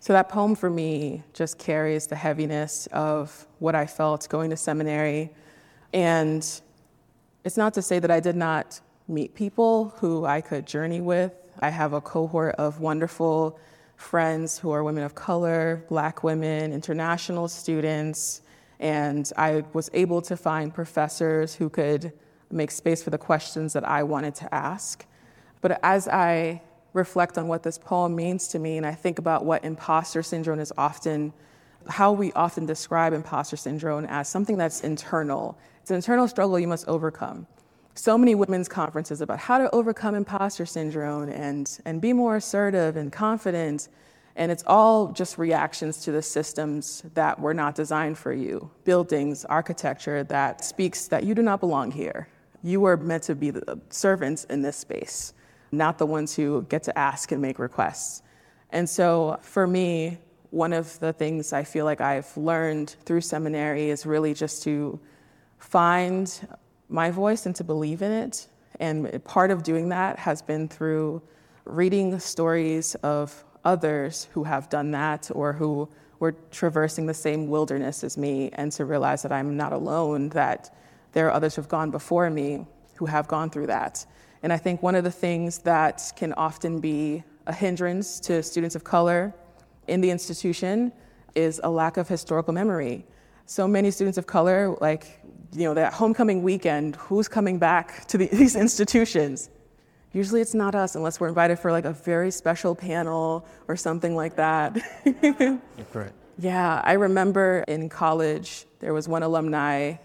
So 0.00 0.12
that 0.12 0.28
poem 0.28 0.56
for 0.56 0.70
me 0.70 1.22
just 1.32 1.56
carries 1.56 2.08
the 2.08 2.16
heaviness 2.16 2.88
of 2.88 3.46
what 3.60 3.76
I 3.76 3.86
felt 3.86 4.28
going 4.28 4.50
to 4.50 4.56
seminary. 4.56 5.30
And 5.92 6.44
it's 7.44 7.56
not 7.56 7.74
to 7.74 7.82
say 7.82 8.00
that 8.00 8.10
I 8.10 8.18
did 8.18 8.36
not 8.36 8.80
meet 9.06 9.36
people 9.36 9.94
who 10.00 10.24
I 10.24 10.40
could 10.40 10.66
journey 10.66 11.00
with. 11.00 11.32
I 11.60 11.70
have 11.70 11.92
a 11.92 12.00
cohort 12.00 12.54
of 12.56 12.80
wonderful 12.80 13.58
friends 13.96 14.58
who 14.58 14.70
are 14.70 14.84
women 14.84 15.04
of 15.04 15.14
color, 15.14 15.84
black 15.88 16.22
women, 16.22 16.72
international 16.72 17.48
students, 17.48 18.42
and 18.78 19.30
I 19.36 19.64
was 19.72 19.90
able 19.94 20.20
to 20.22 20.36
find 20.36 20.74
professors 20.74 21.54
who 21.54 21.70
could 21.70 22.12
make 22.50 22.70
space 22.70 23.02
for 23.02 23.10
the 23.10 23.18
questions 23.18 23.72
that 23.72 23.88
I 23.88 24.02
wanted 24.02 24.34
to 24.36 24.54
ask. 24.54 25.06
But 25.62 25.80
as 25.82 26.08
I 26.08 26.62
reflect 26.92 27.38
on 27.38 27.48
what 27.48 27.62
this 27.62 27.78
poem 27.78 28.14
means 28.14 28.48
to 28.48 28.58
me, 28.58 28.76
and 28.76 28.86
I 28.86 28.92
think 28.92 29.18
about 29.18 29.44
what 29.44 29.64
imposter 29.64 30.22
syndrome 30.22 30.60
is 30.60 30.72
often, 30.76 31.32
how 31.88 32.12
we 32.12 32.32
often 32.32 32.66
describe 32.66 33.12
imposter 33.12 33.56
syndrome 33.56 34.04
as 34.06 34.28
something 34.28 34.56
that's 34.56 34.82
internal. 34.82 35.58
It's 35.80 35.90
an 35.90 35.96
internal 35.96 36.28
struggle 36.28 36.58
you 36.58 36.68
must 36.68 36.86
overcome. 36.86 37.46
So 37.96 38.16
many 38.16 38.34
women's 38.34 38.68
conferences 38.68 39.20
about 39.20 39.38
how 39.38 39.58
to 39.58 39.74
overcome 39.74 40.14
imposter 40.14 40.66
syndrome 40.66 41.28
and, 41.28 41.68
and 41.84 42.00
be 42.00 42.12
more 42.12 42.36
assertive 42.36 42.96
and 42.96 43.10
confident. 43.10 43.88
And 44.36 44.52
it's 44.52 44.62
all 44.66 45.12
just 45.12 45.38
reactions 45.38 46.02
to 46.04 46.12
the 46.12 46.22
systems 46.22 47.02
that 47.14 47.40
were 47.40 47.54
not 47.54 47.74
designed 47.74 48.18
for 48.18 48.32
you 48.32 48.70
buildings, 48.84 49.44
architecture 49.46 50.22
that 50.24 50.64
speaks 50.64 51.08
that 51.08 51.24
you 51.24 51.34
do 51.34 51.42
not 51.42 51.58
belong 51.58 51.90
here. 51.90 52.28
You 52.62 52.80
were 52.80 52.96
meant 52.96 53.24
to 53.24 53.34
be 53.34 53.50
the 53.50 53.80
servants 53.90 54.44
in 54.44 54.62
this 54.62 54.76
space 54.76 55.32
not 55.72 55.98
the 55.98 56.06
ones 56.06 56.34
who 56.34 56.62
get 56.68 56.82
to 56.84 56.98
ask 56.98 57.32
and 57.32 57.40
make 57.40 57.58
requests. 57.58 58.22
And 58.70 58.88
so 58.88 59.38
for 59.42 59.66
me, 59.66 60.18
one 60.50 60.72
of 60.72 60.98
the 61.00 61.12
things 61.12 61.52
I 61.52 61.64
feel 61.64 61.84
like 61.84 62.00
I've 62.00 62.34
learned 62.36 62.96
through 63.04 63.20
seminary 63.20 63.90
is 63.90 64.06
really 64.06 64.34
just 64.34 64.62
to 64.64 64.98
find 65.58 66.46
my 66.88 67.10
voice 67.10 67.46
and 67.46 67.54
to 67.56 67.64
believe 67.64 68.02
in 68.02 68.12
it. 68.12 68.46
And 68.78 69.22
part 69.24 69.50
of 69.50 69.62
doing 69.62 69.88
that 69.88 70.18
has 70.18 70.42
been 70.42 70.68
through 70.68 71.22
reading 71.64 72.18
stories 72.20 72.94
of 72.96 73.44
others 73.64 74.28
who 74.32 74.44
have 74.44 74.68
done 74.68 74.90
that 74.92 75.30
or 75.34 75.52
who 75.52 75.88
were 76.20 76.32
traversing 76.50 77.06
the 77.06 77.14
same 77.14 77.48
wilderness 77.48 78.04
as 78.04 78.16
me, 78.16 78.50
and 78.54 78.72
to 78.72 78.84
realize 78.84 79.22
that 79.22 79.32
I'm 79.32 79.56
not 79.56 79.72
alone, 79.72 80.30
that 80.30 80.74
there 81.12 81.26
are 81.26 81.32
others 81.32 81.56
who've 81.56 81.68
gone 81.68 81.90
before 81.90 82.30
me 82.30 82.66
who 82.94 83.06
have 83.06 83.28
gone 83.28 83.50
through 83.50 83.66
that. 83.66 84.06
And 84.42 84.52
I 84.52 84.56
think 84.56 84.82
one 84.82 84.94
of 84.94 85.04
the 85.04 85.10
things 85.10 85.58
that 85.58 86.12
can 86.16 86.32
often 86.34 86.78
be 86.78 87.22
a 87.46 87.52
hindrance 87.52 88.20
to 88.20 88.42
students 88.42 88.76
of 88.76 88.84
color 88.84 89.34
in 89.88 90.00
the 90.00 90.10
institution 90.10 90.92
is 91.34 91.60
a 91.64 91.70
lack 91.70 91.96
of 91.96 92.08
historical 92.08 92.54
memory. 92.54 93.04
So 93.44 93.68
many 93.68 93.90
students 93.90 94.16
of 94.18 94.26
color, 94.26 94.76
like, 94.80 95.20
you 95.52 95.64
know, 95.64 95.74
that 95.74 95.92
homecoming 95.92 96.42
weekend, 96.42 96.96
who's 96.96 97.28
coming 97.28 97.58
back 97.58 98.06
to 98.06 98.18
the, 98.18 98.26
these 98.32 98.56
institutions? 98.56 99.50
Usually 100.12 100.40
it's 100.40 100.54
not 100.54 100.74
us 100.74 100.94
unless 100.94 101.20
we're 101.20 101.28
invited 101.28 101.58
for 101.58 101.72
like 101.72 101.84
a 101.84 101.92
very 101.92 102.30
special 102.30 102.74
panel 102.74 103.46
or 103.68 103.76
something 103.76 104.16
like 104.16 104.36
that. 104.36 104.78
Correct. 105.92 106.14
Yeah, 106.38 106.80
I 106.84 106.94
remember 106.94 107.64
in 107.68 107.88
college, 107.88 108.66
there 108.80 108.94
was 108.94 109.08
one 109.08 109.22
alumni 109.22 109.96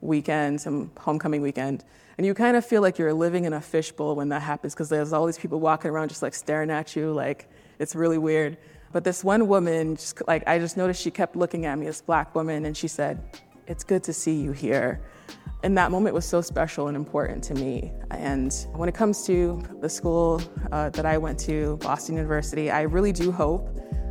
weekend, 0.00 0.60
some 0.60 0.90
homecoming 0.98 1.42
weekend, 1.42 1.84
and 2.16 2.26
you 2.26 2.34
kind 2.34 2.56
of 2.56 2.64
feel 2.64 2.82
like 2.82 2.98
you're 2.98 3.14
living 3.14 3.44
in 3.44 3.52
a 3.52 3.60
fishbowl 3.60 4.14
when 4.14 4.28
that 4.28 4.42
happens 4.42 4.74
because 4.74 4.88
there's 4.88 5.12
all 5.12 5.26
these 5.26 5.38
people 5.38 5.60
walking 5.60 5.90
around 5.90 6.08
just 6.08 6.22
like 6.22 6.34
staring 6.34 6.70
at 6.70 6.94
you, 6.94 7.12
like 7.12 7.48
it's 7.78 7.94
really 7.94 8.18
weird. 8.18 8.58
But 8.92 9.04
this 9.04 9.22
one 9.22 9.46
woman, 9.48 9.96
just 9.96 10.26
like 10.26 10.46
I 10.46 10.58
just 10.58 10.76
noticed 10.76 11.00
she 11.00 11.10
kept 11.10 11.36
looking 11.36 11.64
at 11.66 11.78
me, 11.78 11.86
this 11.86 12.02
black 12.02 12.34
woman, 12.34 12.66
and 12.66 12.76
she 12.76 12.88
said, 12.88 13.22
It's 13.66 13.84
good 13.84 14.02
to 14.04 14.12
see 14.12 14.34
you 14.34 14.52
here. 14.52 15.00
and 15.62 15.76
that 15.76 15.90
moment 15.90 16.14
was 16.14 16.24
so 16.24 16.40
special 16.40 16.88
and 16.88 16.96
important 16.96 17.44
to 17.44 17.54
me. 17.54 17.92
And 18.10 18.52
when 18.72 18.88
it 18.88 18.94
comes 18.94 19.26
to 19.26 19.62
the 19.80 19.88
school 19.88 20.40
uh, 20.72 20.90
that 20.90 21.04
I 21.04 21.18
went 21.18 21.38
to, 21.40 21.76
Boston 21.82 22.16
University, 22.16 22.70
I 22.70 22.82
really 22.82 23.12
do 23.12 23.30
hope 23.30 23.68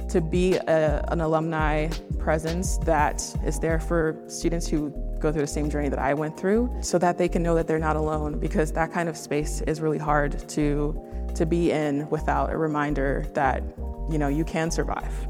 to 0.09 0.21
be 0.21 0.55
a, 0.55 1.03
an 1.09 1.21
alumni 1.21 1.87
presence 2.17 2.77
that 2.79 3.21
is 3.45 3.59
there 3.59 3.79
for 3.79 4.21
students 4.27 4.67
who 4.67 4.91
go 5.19 5.31
through 5.31 5.41
the 5.41 5.47
same 5.47 5.69
journey 5.69 5.89
that 5.89 5.99
I 5.99 6.13
went 6.13 6.37
through 6.37 6.69
so 6.81 6.97
that 6.97 7.17
they 7.17 7.27
can 7.27 7.43
know 7.43 7.55
that 7.55 7.67
they're 7.67 7.79
not 7.79 7.95
alone 7.95 8.39
because 8.39 8.71
that 8.73 8.91
kind 8.91 9.09
of 9.09 9.17
space 9.17 9.61
is 9.61 9.81
really 9.81 9.97
hard 9.97 10.47
to 10.49 10.99
to 11.35 11.45
be 11.45 11.71
in 11.71 12.09
without 12.09 12.51
a 12.51 12.57
reminder 12.57 13.25
that 13.33 13.63
you 14.09 14.17
know 14.17 14.27
you 14.27 14.43
can 14.43 14.71
survive. 14.71 15.27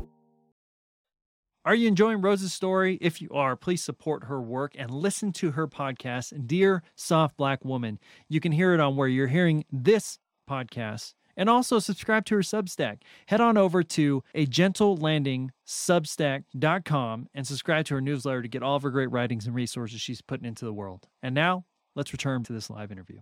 Are 1.65 1.75
you 1.75 1.89
enjoying 1.89 2.21
Rose's 2.21 2.53
story? 2.53 2.97
If 3.01 3.21
you 3.21 3.29
are, 3.31 3.57
please 3.57 3.83
support 3.83 4.23
her 4.23 4.41
work 4.41 4.75
and 4.77 4.89
listen 4.89 5.33
to 5.33 5.51
her 5.51 5.67
podcast, 5.67 6.47
Dear 6.47 6.83
Soft 6.95 7.35
Black 7.35 7.65
Woman. 7.65 7.99
You 8.29 8.39
can 8.39 8.53
hear 8.53 8.73
it 8.73 8.79
on 8.79 8.95
where 8.95 9.09
you're 9.09 9.27
hearing 9.27 9.65
this 9.69 10.19
podcast 10.49 11.15
and 11.35 11.49
also 11.49 11.79
subscribe 11.79 12.23
to 12.25 12.35
her 12.35 12.41
Substack. 12.41 13.01
Head 13.27 13.41
on 13.41 13.57
over 13.57 13.83
to 13.83 14.23
a 14.33 14.45
gentle 14.45 14.95
landing 14.95 15.51
substack.com 15.67 17.27
and 17.33 17.45
subscribe 17.45 17.85
to 17.85 17.95
her 17.95 18.01
newsletter 18.01 18.41
to 18.41 18.47
get 18.47 18.63
all 18.63 18.77
of 18.77 18.83
her 18.83 18.89
great 18.89 19.11
writings 19.11 19.45
and 19.45 19.53
resources 19.53 19.99
she's 19.99 20.21
putting 20.21 20.47
into 20.47 20.63
the 20.63 20.73
world. 20.73 21.09
And 21.21 21.35
now 21.35 21.65
let's 21.93 22.13
return 22.13 22.43
to 22.43 22.53
this 22.53 22.69
live 22.69 22.89
interview. 22.89 23.19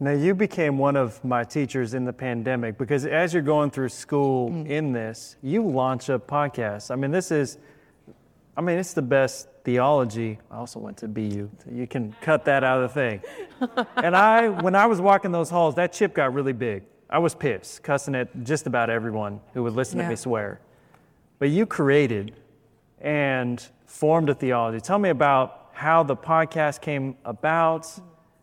Now, 0.00 0.12
you 0.12 0.32
became 0.34 0.78
one 0.78 0.94
of 0.94 1.22
my 1.24 1.42
teachers 1.42 1.92
in 1.92 2.04
the 2.04 2.12
pandemic 2.12 2.78
because 2.78 3.04
as 3.04 3.34
you're 3.34 3.42
going 3.42 3.70
through 3.70 3.88
school 3.88 4.50
mm. 4.50 4.68
in 4.68 4.92
this, 4.92 5.36
you 5.42 5.66
launch 5.66 6.08
a 6.08 6.20
podcast. 6.20 6.92
I 6.92 6.94
mean, 6.94 7.10
this 7.10 7.32
is, 7.32 7.58
I 8.56 8.60
mean, 8.60 8.78
it's 8.78 8.92
the 8.92 9.02
best 9.02 9.48
theology. 9.64 10.38
I 10.52 10.56
also 10.56 10.78
went 10.78 10.98
to 10.98 11.08
BU. 11.08 11.50
So 11.64 11.70
you 11.72 11.88
can 11.88 12.14
cut 12.20 12.44
that 12.44 12.62
out 12.62 12.80
of 12.80 12.94
the 12.94 12.94
thing. 12.94 13.86
and 13.96 14.14
I, 14.14 14.48
when 14.48 14.76
I 14.76 14.86
was 14.86 15.00
walking 15.00 15.32
those 15.32 15.50
halls, 15.50 15.74
that 15.74 15.92
chip 15.92 16.14
got 16.14 16.32
really 16.32 16.52
big. 16.52 16.84
I 17.10 17.18
was 17.18 17.34
pissed, 17.34 17.82
cussing 17.82 18.14
at 18.14 18.44
just 18.44 18.68
about 18.68 18.90
everyone 18.90 19.40
who 19.52 19.64
would 19.64 19.72
listen 19.72 19.98
yeah. 19.98 20.04
to 20.04 20.10
me 20.10 20.16
swear. 20.16 20.60
But 21.40 21.50
you 21.50 21.66
created 21.66 22.36
and 23.00 23.66
formed 23.86 24.28
a 24.30 24.34
theology. 24.34 24.80
Tell 24.80 24.98
me 24.98 25.08
about 25.08 25.70
how 25.72 26.04
the 26.04 26.16
podcast 26.16 26.82
came 26.82 27.16
about 27.24 27.88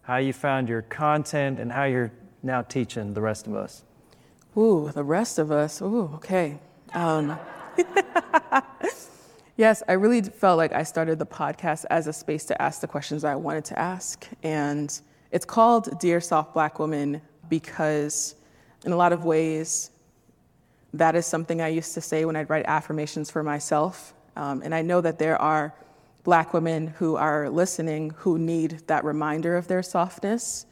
how 0.06 0.18
you 0.18 0.34
found 0.34 0.70
your 0.70 0.84
content, 0.84 1.60
and 1.60 1.72
how 1.72 1.86
you're 1.86 2.12
now 2.44 2.62
teaching 2.62 3.14
the 3.14 3.22
rest 3.22 3.48
of 3.48 3.56
us. 3.56 3.84
Ooh, 4.56 4.92
the 4.94 5.04
rest 5.04 5.40
of 5.40 5.52
us. 5.52 5.82
Ooh, 5.82 6.12
okay. 6.16 6.60
Um, 6.94 7.38
yes, 9.58 9.84
I 9.88 9.94
really 9.94 10.22
felt 10.22 10.58
like 10.58 10.72
I 10.74 10.84
started 10.84 11.20
the 11.20 11.26
podcast 11.26 11.86
as 11.90 12.08
a 12.08 12.14
space 12.14 12.46
to 12.46 12.62
ask 12.62 12.82
the 12.82 12.88
questions 12.88 13.24
I 13.24 13.36
wanted 13.36 13.66
to 13.66 13.80
ask. 13.80 14.28
And 14.44 14.98
it's 15.32 15.46
called 15.46 16.00
Dear 16.00 16.22
Soft 16.22 16.54
Black 16.54 16.80
Woman 16.80 17.22
because, 17.50 18.36
in 18.86 18.92
a 18.92 18.96
lot 18.96 19.12
of 19.12 19.26
ways, 19.26 19.90
that 20.94 21.16
is 21.16 21.26
something 21.26 21.62
I 21.62 21.68
used 21.68 21.94
to 21.96 22.02
say 22.02 22.26
when 22.26 22.36
I'd 22.36 22.50
write 22.50 22.66
affirmations 22.68 23.30
for 23.30 23.44
myself. 23.44 24.14
Um, 24.38 24.62
and 24.64 24.74
I 24.74 24.82
know 24.82 25.02
that 25.02 25.20
there 25.20 25.42
are 25.42 25.74
black 26.26 26.54
women 26.54 26.88
who 26.88 27.16
are 27.16 27.50
listening 27.50 28.10
who 28.18 28.38
need 28.38 28.82
that 28.88 29.06
reminder 29.06 29.56
of 29.56 29.68
their 29.68 29.84
softness. 29.84 30.66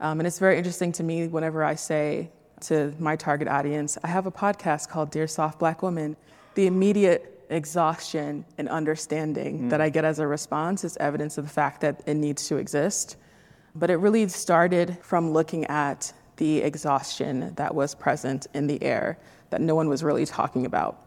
Um, 0.00 0.18
and 0.18 0.26
it's 0.26 0.38
very 0.38 0.56
interesting 0.56 0.92
to 0.92 1.04
me 1.04 1.28
whenever 1.28 1.62
I 1.62 1.74
say 1.74 2.30
to 2.62 2.92
my 2.98 3.14
target 3.14 3.46
audience, 3.46 3.98
I 4.02 4.08
have 4.08 4.24
a 4.26 4.32
podcast 4.32 4.88
called 4.88 5.10
Dear 5.10 5.28
Soft 5.28 5.58
Black 5.58 5.82
Woman. 5.82 6.16
The 6.54 6.66
immediate 6.66 7.46
exhaustion 7.50 8.46
and 8.56 8.66
understanding 8.70 9.64
mm. 9.64 9.70
that 9.70 9.82
I 9.82 9.90
get 9.90 10.06
as 10.06 10.18
a 10.20 10.26
response 10.26 10.84
is 10.84 10.96
evidence 10.96 11.36
of 11.36 11.44
the 11.44 11.50
fact 11.50 11.82
that 11.82 12.00
it 12.06 12.14
needs 12.14 12.48
to 12.48 12.56
exist. 12.56 13.18
But 13.74 13.90
it 13.90 13.96
really 13.96 14.26
started 14.28 14.96
from 15.02 15.32
looking 15.32 15.66
at 15.66 16.14
the 16.38 16.62
exhaustion 16.62 17.52
that 17.56 17.74
was 17.74 17.94
present 17.94 18.46
in 18.54 18.66
the 18.66 18.82
air 18.82 19.18
that 19.50 19.60
no 19.60 19.74
one 19.74 19.90
was 19.90 20.02
really 20.02 20.24
talking 20.24 20.64
about 20.64 21.04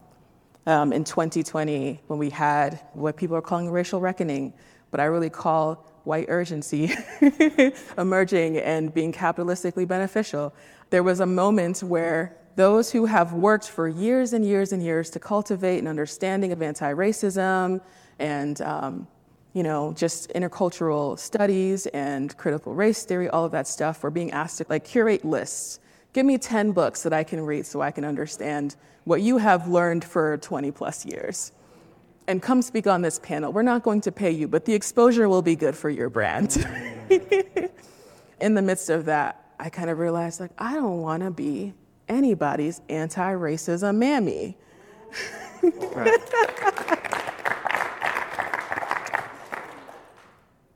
in 0.68 1.04
2020 1.04 2.02
when 2.08 2.20
we 2.20 2.30
had 2.30 2.82
what 2.94 3.16
people 3.16 3.36
are 3.38 3.42
calling 3.42 3.72
racial 3.72 4.02
reckoning, 4.02 4.54
but 4.92 5.00
I 5.00 5.06
really 5.06 5.30
call 5.30 5.76
white 6.04 6.26
urgency 6.28 6.92
emerging 7.98 8.58
and 8.58 8.94
being 8.94 9.14
capitalistically 9.14 9.88
beneficial. 9.88 10.54
There 10.90 11.04
was 11.04 11.22
a 11.22 11.26
moment 11.26 11.84
where 11.84 12.36
those 12.56 12.92
who 12.92 13.06
have 13.06 13.34
worked 13.34 13.70
for 13.70 13.88
years 13.88 14.34
and 14.34 14.46
years 14.46 14.74
and 14.74 14.84
years 14.84 15.10
to 15.12 15.20
cultivate 15.20 15.80
an 15.80 15.88
understanding 15.88 16.52
of 16.52 16.62
anti-racism 16.62 17.80
and 18.20 18.62
um, 18.62 19.08
you 19.54 19.64
know 19.64 19.94
just 19.94 20.30
intercultural 20.34 21.18
studies 21.18 21.86
and 21.88 22.36
critical 22.36 22.74
race 22.74 23.06
theory 23.06 23.30
all 23.30 23.46
of 23.46 23.52
that 23.52 23.68
stuff 23.68 24.04
were 24.04 24.10
being 24.10 24.32
asked 24.32 24.58
to 24.58 24.66
like 24.70 24.84
curate 24.84 25.24
lists 25.24 25.80
Give 26.18 26.26
me 26.26 26.40
10 26.40 26.72
books 26.72 27.04
that 27.04 27.14
I 27.14 27.24
can 27.24 27.42
read 27.42 27.68
so 27.68 27.80
I 27.82 27.92
can 27.92 28.04
understand 28.04 28.76
what 29.08 29.22
you 29.22 29.38
have 29.38 29.70
learned 29.70 30.04
for 30.04 30.38
20 30.40 30.70
plus 30.72 31.06
years. 31.06 31.54
And 32.28 32.42
come 32.42 32.62
speak 32.62 32.88
on 32.88 33.02
this 33.02 33.20
panel. 33.20 33.54
We're 33.54 33.62
not 33.62 33.82
going 33.82 34.02
to 34.02 34.12
pay 34.12 34.32
you, 34.32 34.50
but 34.50 34.66
the 34.66 34.74
exposure 34.74 35.30
will 35.30 35.42
be 35.42 35.56
good 35.56 35.78
for 35.78 35.90
your 35.90 36.10
brand. 36.10 36.58
In 38.42 38.54
the 38.54 38.62
midst 38.62 38.90
of 38.90 39.06
that, 39.06 39.54
I 39.58 39.70
kind 39.70 39.90
of 39.90 39.98
realized 39.98 40.42
like, 40.42 40.52
I 40.58 40.74
don't 40.74 41.00
want 41.00 41.24
to 41.24 41.32
be 41.32 41.74
anybody's 42.10 42.82
anti 42.90 43.32
racism 43.32 43.96
mammy. 43.96 44.58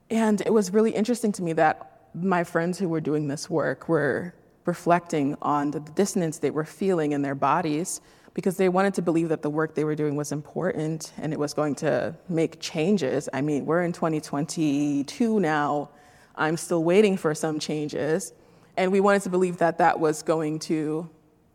and 0.08 0.40
it 0.40 0.54
was 0.54 0.72
really 0.72 0.92
interesting 0.92 1.32
to 1.32 1.42
me 1.42 1.52
that 1.52 2.08
my 2.14 2.44
friends 2.44 2.78
who 2.78 2.88
were 2.88 3.02
doing 3.02 3.28
this 3.28 3.50
work 3.50 3.90
were 3.90 4.34
reflecting 4.64 5.36
on 5.42 5.70
the 5.70 5.80
dissonance 5.80 6.38
they 6.38 6.50
were 6.50 6.64
feeling 6.64 7.12
in 7.12 7.20
their 7.20 7.34
bodies 7.34 8.00
because 8.34 8.56
they 8.56 8.68
wanted 8.68 8.94
to 8.94 9.02
believe 9.02 9.28
that 9.28 9.42
the 9.42 9.50
work 9.50 9.74
they 9.74 9.84
were 9.84 9.94
doing 9.94 10.16
was 10.16 10.32
important 10.32 11.12
and 11.18 11.32
it 11.32 11.38
was 11.38 11.52
going 11.54 11.74
to 11.76 12.14
make 12.28 12.60
changes. 12.60 13.28
I 13.32 13.40
mean, 13.40 13.66
we're 13.66 13.82
in 13.82 13.92
2022 13.92 15.40
now. 15.40 15.90
I'm 16.34 16.56
still 16.56 16.82
waiting 16.82 17.16
for 17.16 17.34
some 17.34 17.58
changes. 17.58 18.32
And 18.76 18.90
we 18.90 19.00
wanted 19.00 19.22
to 19.22 19.30
believe 19.30 19.58
that 19.58 19.78
that 19.78 20.00
was 20.00 20.22
going 20.22 20.58
to 20.60 21.10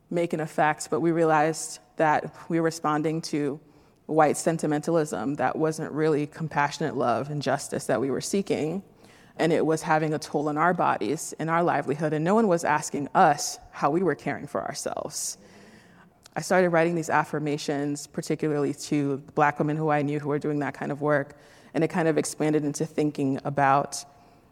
make 0.10 0.34
an 0.34 0.40
effect, 0.40 0.90
but 0.92 1.00
we 1.00 1.12
realized 1.12 1.80
that 1.98 2.36
we 2.48 2.60
were 2.60 2.66
responding 2.66 3.22
to 3.22 3.60
white 4.06 4.38
sentimentalism 4.38 5.36
that 5.36 5.56
wasn't 5.56 5.92
really 5.92 6.28
compassionate 6.28 6.96
love 6.96 7.30
and 7.30 7.42
justice 7.42 7.86
that 7.86 8.00
we 8.00 8.10
were 8.12 8.22
seeking 8.22 8.84
and 9.40 9.54
it 9.54 9.66
was 9.66 9.82
having 9.82 10.14
a 10.14 10.20
toll 10.20 10.50
on 10.50 10.58
our 10.58 10.74
bodies 10.74 11.34
and 11.40 11.50
our 11.50 11.64
livelihood, 11.64 12.14
and 12.14 12.24
no 12.24 12.36
one 12.36 12.48
was 12.48 12.64
asking 12.64 13.08
us 13.14 13.60
how 13.72 13.90
we 13.90 14.02
were 14.02 14.16
caring 14.16 14.48
for 14.48 14.64
ourselves. 14.64 15.38
I 16.38 16.42
started 16.42 16.70
writing 16.70 16.94
these 16.94 17.10
affirmations, 17.10 18.06
particularly 18.06 18.76
to 18.76 19.18
black 19.34 19.58
women 19.58 19.76
who 19.76 19.90
I 19.90 20.04
knew 20.04 20.20
who 20.20 20.30
were 20.30 20.38
doing 20.38 20.60
that 20.60 20.76
kind 20.76 20.92
of 20.92 21.02
work, 21.02 21.36
and 21.74 21.84
it 21.84 21.88
kind 21.88 22.08
of 22.08 22.20
expanded 22.20 22.64
into 22.64 22.86
thinking 22.86 23.40
about 23.44 24.06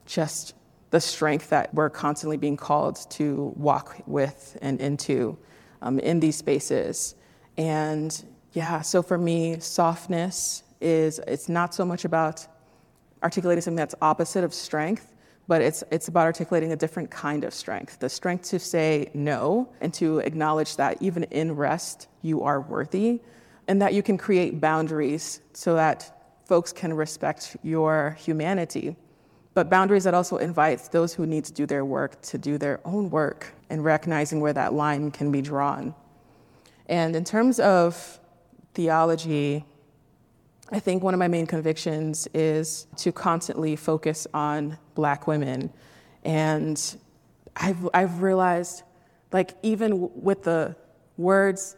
just 0.08 0.56
the 0.90 1.00
strength 1.00 1.52
that 1.52 1.72
we're 1.76 1.92
constantly 1.92 2.38
being 2.38 2.58
called 2.58 3.08
to 3.12 3.54
walk 3.56 3.98
with 4.08 4.58
and 4.64 4.82
into 4.82 5.38
um, 5.84 6.00
in 6.00 6.20
these 6.20 6.36
spaces. 6.36 7.14
And 7.56 8.26
yeah, 8.54 8.82
so 8.82 9.04
for 9.04 9.20
me, 9.20 9.60
softness 9.60 10.64
is 10.82 11.20
it's 11.28 11.50
not 11.50 11.76
so 11.76 11.86
much 11.86 12.04
about 12.04 12.48
articulating 13.22 13.62
something 13.62 13.76
that's 13.76 13.96
opposite 14.02 14.44
of 14.44 14.56
strength, 14.56 15.14
but 15.48 15.62
it's, 15.62 15.84
it's 15.92 16.08
about 16.08 16.26
articulating 16.26 16.72
a 16.72 16.76
different 16.76 17.12
kind 17.12 17.44
of 17.44 17.54
strength 17.54 18.00
the 18.00 18.10
strength 18.10 18.50
to 18.50 18.60
say 18.60 19.10
no 19.14 19.70
and 19.82 19.94
to 19.94 20.20
acknowledge 20.20 20.76
that 20.78 20.98
even 21.02 21.24
in 21.26 21.56
rest, 21.56 22.08
you 22.22 22.44
are 22.44 22.62
worthy, 22.62 23.22
and 23.68 23.82
that 23.82 23.94
you 23.94 24.04
can 24.04 24.18
create 24.18 24.60
boundaries 24.60 25.42
so 25.54 25.76
that 25.76 26.12
folks 26.46 26.72
can 26.72 26.94
respect 26.94 27.58
your 27.64 28.16
humanity. 28.20 28.96
But 29.54 29.70
boundaries 29.70 30.04
that 30.04 30.14
also 30.14 30.38
invite 30.38 30.92
those 30.92 31.14
who 31.14 31.26
need 31.26 31.46
to 31.46 31.54
do 31.54 31.66
their 31.66 31.86
work 31.86 32.22
to 32.24 32.38
do 32.38 32.58
their 32.58 32.82
own 32.86 33.10
work 33.10 33.54
and 33.70 33.84
recognizing 33.84 34.42
where 34.42 34.54
that 34.54 34.74
line 34.74 35.12
can 35.12 35.32
be 35.32 35.42
drawn. 35.42 35.96
And 36.88 37.16
in 37.16 37.24
terms 37.24 37.60
of 37.60 38.20
theology, 38.74 39.66
I 40.72 40.80
think 40.80 41.04
one 41.04 41.14
of 41.14 41.20
my 41.20 41.28
main 41.28 41.46
convictions 41.46 42.28
is 42.34 42.88
to 42.98 43.12
constantly 43.12 43.76
focus 43.76 44.26
on 44.34 44.78
black 44.96 45.28
women. 45.28 45.72
And 46.24 46.82
I've, 47.56 47.88
I've 47.94 48.22
realized, 48.24 48.84
like, 49.32 49.56
even 49.62 50.10
with 50.16 50.44
the 50.44 50.76
words 51.18 51.76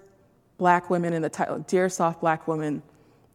black 0.58 0.90
women 0.90 1.14
in 1.14 1.22
the 1.22 1.30
title, 1.30 1.60
Dear 1.60 1.90
Soft 1.90 2.22
Black 2.22 2.48
Woman, 2.48 2.82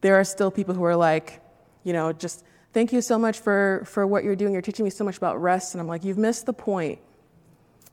there 0.01 0.15
are 0.15 0.23
still 0.23 0.49
people 0.49 0.73
who 0.73 0.83
are 0.83 0.95
like, 0.95 1.41
you 1.83 1.93
know, 1.93 2.11
just 2.11 2.43
thank 2.73 2.91
you 2.91 3.01
so 3.01 3.19
much 3.19 3.39
for, 3.39 3.83
for 3.85 4.07
what 4.07 4.23
you're 4.23 4.35
doing. 4.35 4.53
You're 4.53 4.61
teaching 4.61 4.83
me 4.83 4.89
so 4.89 5.03
much 5.03 5.17
about 5.17 5.39
rest. 5.39 5.75
And 5.75 5.81
I'm 5.81 5.87
like, 5.87 6.03
you've 6.03 6.17
missed 6.17 6.47
the 6.47 6.53
point. 6.53 6.99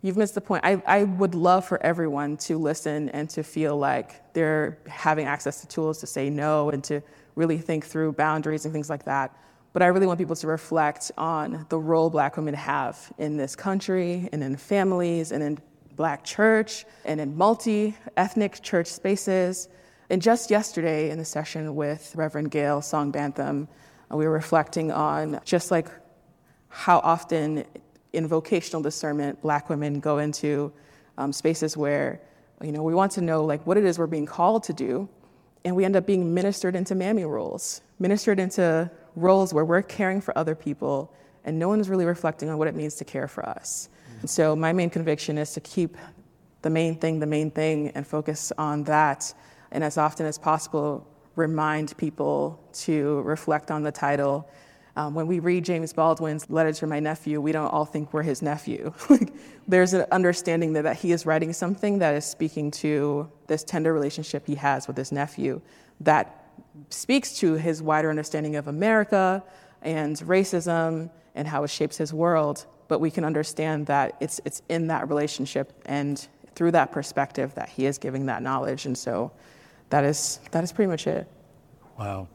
You've 0.03 0.16
missed 0.16 0.35
the 0.35 0.40
point. 0.40 0.64
I, 0.64 0.83
I 0.87 1.05
would 1.05 1.35
love 1.35 1.66
for 1.66 1.81
everyone 1.83 2.38
to 2.38 2.57
listen 2.57 3.11
and 3.11 3.29
to 3.31 3.42
feel 3.42 3.77
like 3.77 4.33
they're 4.33 4.79
having 4.88 5.27
access 5.27 5.61
to 5.61 5.68
tools 5.68 5.99
to 6.01 6.07
say 6.07 6.31
no 6.31 6.70
and 6.70 6.83
to 6.85 7.03
really 7.40 7.59
think 7.59 7.85
through 7.85 8.12
boundaries 8.12 8.64
and 8.64 8.72
things 8.72 8.90
like 8.94 9.05
that. 9.12 9.29
but 9.72 9.83
I 9.83 9.87
really 9.94 10.09
want 10.09 10.18
people 10.18 10.35
to 10.44 10.48
reflect 10.48 11.12
on 11.16 11.64
the 11.68 11.79
role 11.79 12.11
black 12.11 12.37
women 12.37 12.55
have 12.55 12.96
in 13.18 13.37
this 13.37 13.55
country 13.55 14.29
and 14.33 14.42
in 14.42 14.57
families 14.57 15.31
and 15.33 15.42
in 15.48 15.59
black 15.94 16.24
church 16.24 16.72
and 17.05 17.20
in 17.20 17.37
multi 17.37 17.94
ethnic 18.16 18.53
church 18.62 18.88
spaces. 18.88 19.68
And 20.11 20.20
just 20.20 20.50
yesterday 20.50 21.11
in 21.11 21.18
the 21.18 21.24
session 21.24 21.62
with 21.76 22.03
Reverend 22.16 22.50
Gail 22.50 22.83
Song 22.83 23.12
Bantum, 23.12 23.68
uh, 24.11 24.16
we 24.16 24.24
were 24.26 24.33
reflecting 24.33 24.90
on 24.90 25.40
just 25.44 25.70
like 25.70 25.88
how 26.68 26.98
often 27.14 27.64
in 28.12 28.26
vocational 28.26 28.83
discernment 28.83 29.40
black 29.40 29.68
women 29.68 30.00
go 30.00 30.18
into 30.18 30.72
um, 31.16 31.33
spaces 31.33 31.76
where 31.76 32.20
you 32.61 32.72
know 32.72 32.83
we 32.83 32.94
want 32.94 33.12
to 33.12 33.20
know 33.20 33.44
like 33.44 33.64
what 33.66 33.76
it 33.76 33.85
is 33.85 33.98
we're 33.98 34.14
being 34.18 34.26
called 34.26 34.62
to 34.64 34.72
do 34.72 35.09
and 35.64 35.77
we 35.77 35.85
end 35.85 35.96
up 35.96 36.07
being 36.07 36.33
ministered 36.33 36.75
into 36.75 36.94
mammy 36.94 37.25
roles 37.25 37.83
ministered 37.99 38.38
into 38.38 38.90
roles 39.16 39.53
where 39.53 39.64
we're 39.64 39.83
caring 39.83 40.20
for 40.20 40.37
other 40.37 40.55
people 40.55 41.12
and 41.44 41.59
no 41.59 41.68
one 41.68 41.81
is 41.81 41.88
really 41.88 42.05
reflecting 42.05 42.49
on 42.49 42.59
what 42.59 42.68
it 42.68 42.75
means 42.75 42.94
to 42.96 43.05
care 43.05 43.29
for 43.29 43.49
us. 43.49 43.88
Mm-hmm. 44.16 44.27
So, 44.27 44.55
my 44.55 44.73
main 44.73 44.90
conviction 44.90 45.38
is 45.38 45.53
to 45.55 45.61
keep 45.61 45.96
the 46.62 46.70
main 46.70 46.96
thing 46.96 47.20
the 47.20 47.27
main 47.27 47.51
thing 47.51 47.88
and 47.94 48.07
focus 48.07 48.53
on 48.59 48.85
that. 48.85 49.33
And 49.70 49.85
as 49.85 49.96
often 49.96 50.27
as 50.27 50.37
possible, 50.37 51.07
remind 51.37 51.96
people 51.96 52.61
to 52.73 53.20
reflect 53.23 53.70
on 53.70 53.83
the 53.83 53.92
title. 53.92 54.49
Um, 54.96 55.14
when 55.14 55.26
we 55.26 55.38
read 55.38 55.64
James 55.64 55.92
Baldwin's 55.92 56.50
letter 56.50 56.72
to 56.72 56.87
my 56.87 57.00
nephew, 57.00 57.40
we 57.40 57.53
don't 57.53 57.68
all 57.68 57.85
think 57.85 58.12
we're 58.12 58.22
his 58.22 58.42
nephew. 58.42 58.92
There's 59.68 59.94
an 59.94 60.07
understanding 60.11 60.72
that, 60.72 60.83
that 60.83 60.96
he 60.96 61.12
is 61.12 61.24
writing 61.24 61.53
something 61.53 61.98
that 62.00 62.14
is 62.14 62.24
speaking 62.24 62.70
to 62.72 63.31
this 63.46 63.62
tender 63.62 63.92
relationship 63.92 64.46
he 64.46 64.57
has 64.57 64.88
with 64.88 64.96
his 64.96 65.12
nephew 65.12 65.61
that 66.00 66.44
speaks 66.88 67.35
to 67.38 67.55
his 67.55 67.83
wider 67.83 68.11
understanding 68.11 68.57
of 68.57 68.68
America 68.68 69.42
and 69.83 70.16
racism 70.20 71.11
and 71.35 71.46
how 71.46 71.62
it 71.64 71.70
shapes 71.70 71.96
his 71.96 72.12
world. 72.12 72.66
But 72.88 73.00
we 73.00 73.11
can 73.11 73.24
understand 73.24 73.87
that 73.87 74.16
it's, 74.20 74.40
it's 74.44 74.62
in 74.68 74.88
that 74.88 75.09
relationship 75.09 75.72
and 75.87 76.26
through 76.55 76.72
that 76.72 76.90
perspective 76.90 77.55
that 77.55 77.68
he 77.68 77.87
is 77.87 77.98
giving 77.98 78.26
that 78.26 78.42
knowledge. 78.42 78.87
And 78.87 78.98
so 78.98 79.31
that 79.90 80.05
is, 80.05 80.40
that 80.50 80.64
is 80.64 80.72
pretty 80.72 80.90
much 80.90 81.07
it. 81.07 81.29
Wow. 81.98 82.29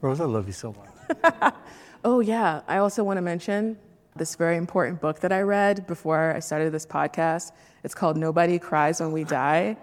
Rose, 0.00 0.20
I 0.20 0.24
love 0.24 0.46
you 0.46 0.52
so 0.52 0.72
much. 0.72 1.54
oh, 2.04 2.20
yeah. 2.20 2.60
I 2.68 2.78
also 2.78 3.02
want 3.02 3.16
to 3.16 3.22
mention 3.22 3.76
this 4.14 4.36
very 4.36 4.56
important 4.56 5.00
book 5.00 5.20
that 5.20 5.32
I 5.32 5.40
read 5.40 5.86
before 5.86 6.34
I 6.34 6.38
started 6.38 6.72
this 6.72 6.86
podcast. 6.86 7.52
It's 7.82 7.94
called 7.94 8.16
Nobody 8.16 8.58
Cries 8.58 9.00
When 9.00 9.10
We 9.12 9.24
Die. 9.24 9.76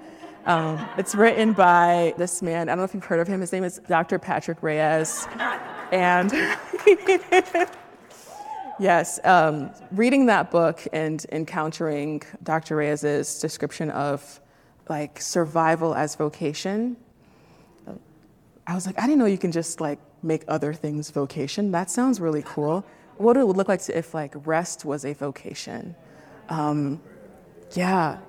Um, 0.46 0.80
it's 0.98 1.16
written 1.16 1.54
by 1.54 2.14
this 2.18 2.42
man. 2.42 2.70
I 2.70 2.72
don't 2.72 2.78
know 2.78 2.84
if 2.86 2.94
you've 2.94 3.04
heard 3.04 3.20
of 3.20 3.28
him. 3.28 3.42
His 3.42 3.52
name 3.52 3.64
is 3.64 3.82
Dr. 3.90 4.18
Patrick 4.20 4.62
Reyes. 4.62 5.28
And 5.92 6.32
yes, 8.80 9.20
um, 9.26 9.72
reading 9.92 10.28
that 10.28 10.52
book 10.52 10.88
and 10.94 11.26
encountering 11.32 12.22
Dr. 12.44 12.78
Reyes's 12.78 13.40
description 13.40 13.90
of 13.90 14.40
like 14.88 15.20
survival 15.20 15.96
as 15.96 16.16
vocation, 16.16 16.96
I 18.68 18.76
was 18.76 18.86
like, 18.86 18.98
I 18.98 19.04
didn't 19.04 19.20
know 19.20 19.26
you 19.26 19.38
can 19.38 19.52
just 19.52 19.80
like 19.80 20.00
make 20.24 20.44
other 20.48 20.74
things 20.74 21.12
vocation. 21.12 21.72
That 21.72 21.90
sounds 21.90 22.20
really 22.20 22.44
cool. 22.44 22.86
What 23.18 23.38
it 23.38 23.46
would 23.46 23.58
look 23.58 23.68
like 23.68 23.88
if 23.90 24.14
like 24.14 24.34
rest 24.46 24.86
was 24.86 25.06
a 25.06 25.14
vocation. 25.14 25.96
Um, 26.50 27.02
yeah, 27.74 28.20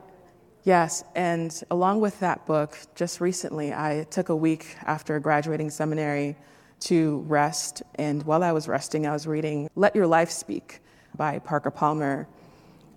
Yes, 0.66 1.04
and 1.14 1.62
along 1.70 2.00
with 2.00 2.18
that 2.18 2.44
book, 2.44 2.76
just 2.96 3.20
recently, 3.20 3.72
I 3.72 4.04
took 4.10 4.30
a 4.30 4.34
week 4.34 4.76
after 4.82 5.20
graduating 5.20 5.70
seminary 5.70 6.34
to 6.80 7.18
rest. 7.28 7.84
And 7.94 8.24
while 8.24 8.42
I 8.42 8.50
was 8.50 8.66
resting, 8.66 9.06
I 9.06 9.12
was 9.12 9.28
reading 9.28 9.70
Let 9.76 9.94
Your 9.94 10.08
Life 10.08 10.28
Speak 10.28 10.80
by 11.16 11.38
Parker 11.38 11.70
Palmer. 11.70 12.26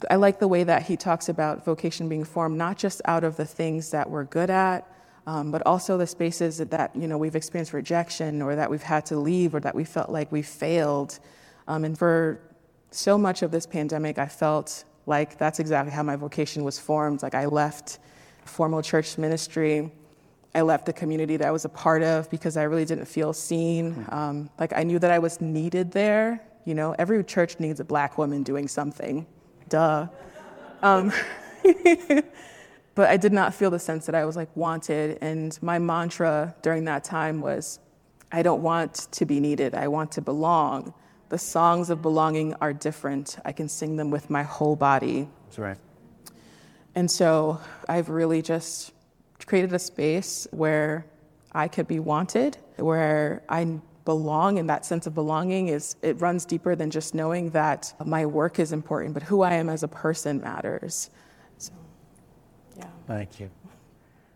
I 0.10 0.16
like 0.16 0.40
the 0.40 0.48
way 0.48 0.64
that 0.64 0.88
he 0.88 0.98
talks 0.98 1.30
about 1.30 1.64
vocation 1.64 2.10
being 2.10 2.24
formed 2.24 2.58
not 2.58 2.76
just 2.76 3.04
out 3.06 3.24
of 3.24 3.38
the 3.38 3.46
things 3.46 3.92
that 3.92 4.10
we're 4.10 4.24
good 4.24 4.50
at, 4.50 4.92
um, 5.30 5.52
but 5.52 5.62
also 5.68 5.96
the 5.96 6.08
spaces 6.08 6.58
that 6.58 6.72
that, 6.72 6.96
you 6.96 7.08
know 7.08 7.16
we've 7.16 7.36
experienced 7.36 7.72
rejection 7.72 8.42
or 8.42 8.56
that 8.56 8.68
we've 8.68 8.82
had 8.82 9.06
to 9.06 9.16
leave 9.16 9.54
or 9.54 9.60
that 9.60 9.76
we 9.76 9.84
felt 9.84 10.10
like 10.10 10.32
we 10.32 10.42
failed. 10.42 11.20
Um, 11.68 11.86
and 11.86 11.96
for 11.96 12.42
so 12.90 13.16
much 13.16 13.44
of 13.44 13.52
this 13.52 13.68
pandemic, 13.68 14.18
I 14.18 14.26
felt 14.26 14.86
like 15.06 15.38
that's 15.38 15.60
exactly 15.60 15.94
how 15.94 16.02
my 16.02 16.16
vocation 16.16 16.64
was 16.64 16.80
formed. 16.80 17.22
Like 17.22 17.36
I 17.36 17.46
left 17.46 18.00
formal 18.46 18.82
church 18.82 19.20
ministry. 19.20 19.92
I 20.56 20.62
left 20.62 20.88
the 20.88 20.94
community 20.94 21.38
that 21.38 21.48
I 21.48 21.52
was 21.52 21.64
a 21.64 21.70
part 21.70 22.02
of 22.02 22.28
because 22.32 22.58
I 22.58 22.64
really 22.64 22.86
didn't 22.86 23.06
feel 23.06 23.32
seen. 23.32 23.94
Hmm. 23.94 24.14
Um, 24.14 24.50
like 24.60 24.74
I 24.76 24.82
knew 24.82 24.98
that 24.98 25.12
I 25.12 25.20
was 25.20 25.40
needed 25.42 25.92
there. 25.92 26.42
You 26.66 26.74
know, 26.74 26.96
every 26.98 27.24
church 27.24 27.60
needs 27.60 27.80
a 27.80 27.86
black 27.86 28.18
woman 28.18 28.42
doing 28.42 28.68
something. 28.68 29.28
Duh. 29.70 30.08
Um, 30.82 31.12
but 33.00 33.10
I 33.10 33.16
did 33.16 33.32
not 33.32 33.54
feel 33.54 33.72
the 33.72 33.80
sense 33.80 34.08
that 34.08 34.14
I 34.14 34.26
was 34.26 34.36
like 34.36 34.54
wanted. 34.58 35.20
And 35.22 35.58
my 35.62 35.80
mantra 35.80 36.54
during 36.62 36.84
that 36.84 37.06
time 37.06 37.40
was, 37.40 37.80
I 38.30 38.42
don't 38.42 38.62
want 38.62 39.08
to 39.14 39.26
be 39.26 39.40
needed. 39.40 39.74
I 39.74 39.88
want 39.88 40.12
to 40.18 40.22
belong 40.22 40.94
the 41.30 41.38
songs 41.38 41.90
of 41.90 42.02
belonging 42.02 42.56
are 42.60 42.74
different. 42.74 43.38
I 43.46 43.54
can 43.54 43.70
sing 43.70 43.96
them 43.96 44.12
with 44.12 44.30
my 44.30 44.44
whole 44.44 44.76
body. 44.76 45.30
That's 45.46 45.60
right. 45.60 45.78
And 46.94 47.10
so 47.10 47.62
I've 47.88 48.10
really 48.10 48.42
just 48.42 48.92
created 49.46 49.72
a 49.72 49.80
space 49.80 50.46
where 50.52 51.06
I 51.54 51.70
could 51.70 51.88
be 51.88 52.00
wanted, 52.00 52.58
where 52.76 53.44
I 53.48 53.80
belong, 54.04 54.60
and 54.60 54.70
that 54.70 54.86
sense 54.86 55.08
of 55.08 55.16
belonging 55.16 55.70
is 55.70 55.96
it 56.02 56.20
runs 56.20 56.44
deeper 56.44 56.76
than 56.76 56.92
just 56.92 57.16
knowing 57.16 57.52
that 57.52 57.94
my 58.06 58.26
work 58.26 58.60
is 58.60 58.74
important, 58.74 59.14
but 59.14 59.24
who 59.24 59.42
I 59.42 59.54
am 59.54 59.70
as 59.70 59.84
a 59.84 59.88
person 59.88 60.42
matters. 60.42 61.10
Yeah. 62.80 62.88
Thank 63.08 63.40
you. 63.40 63.50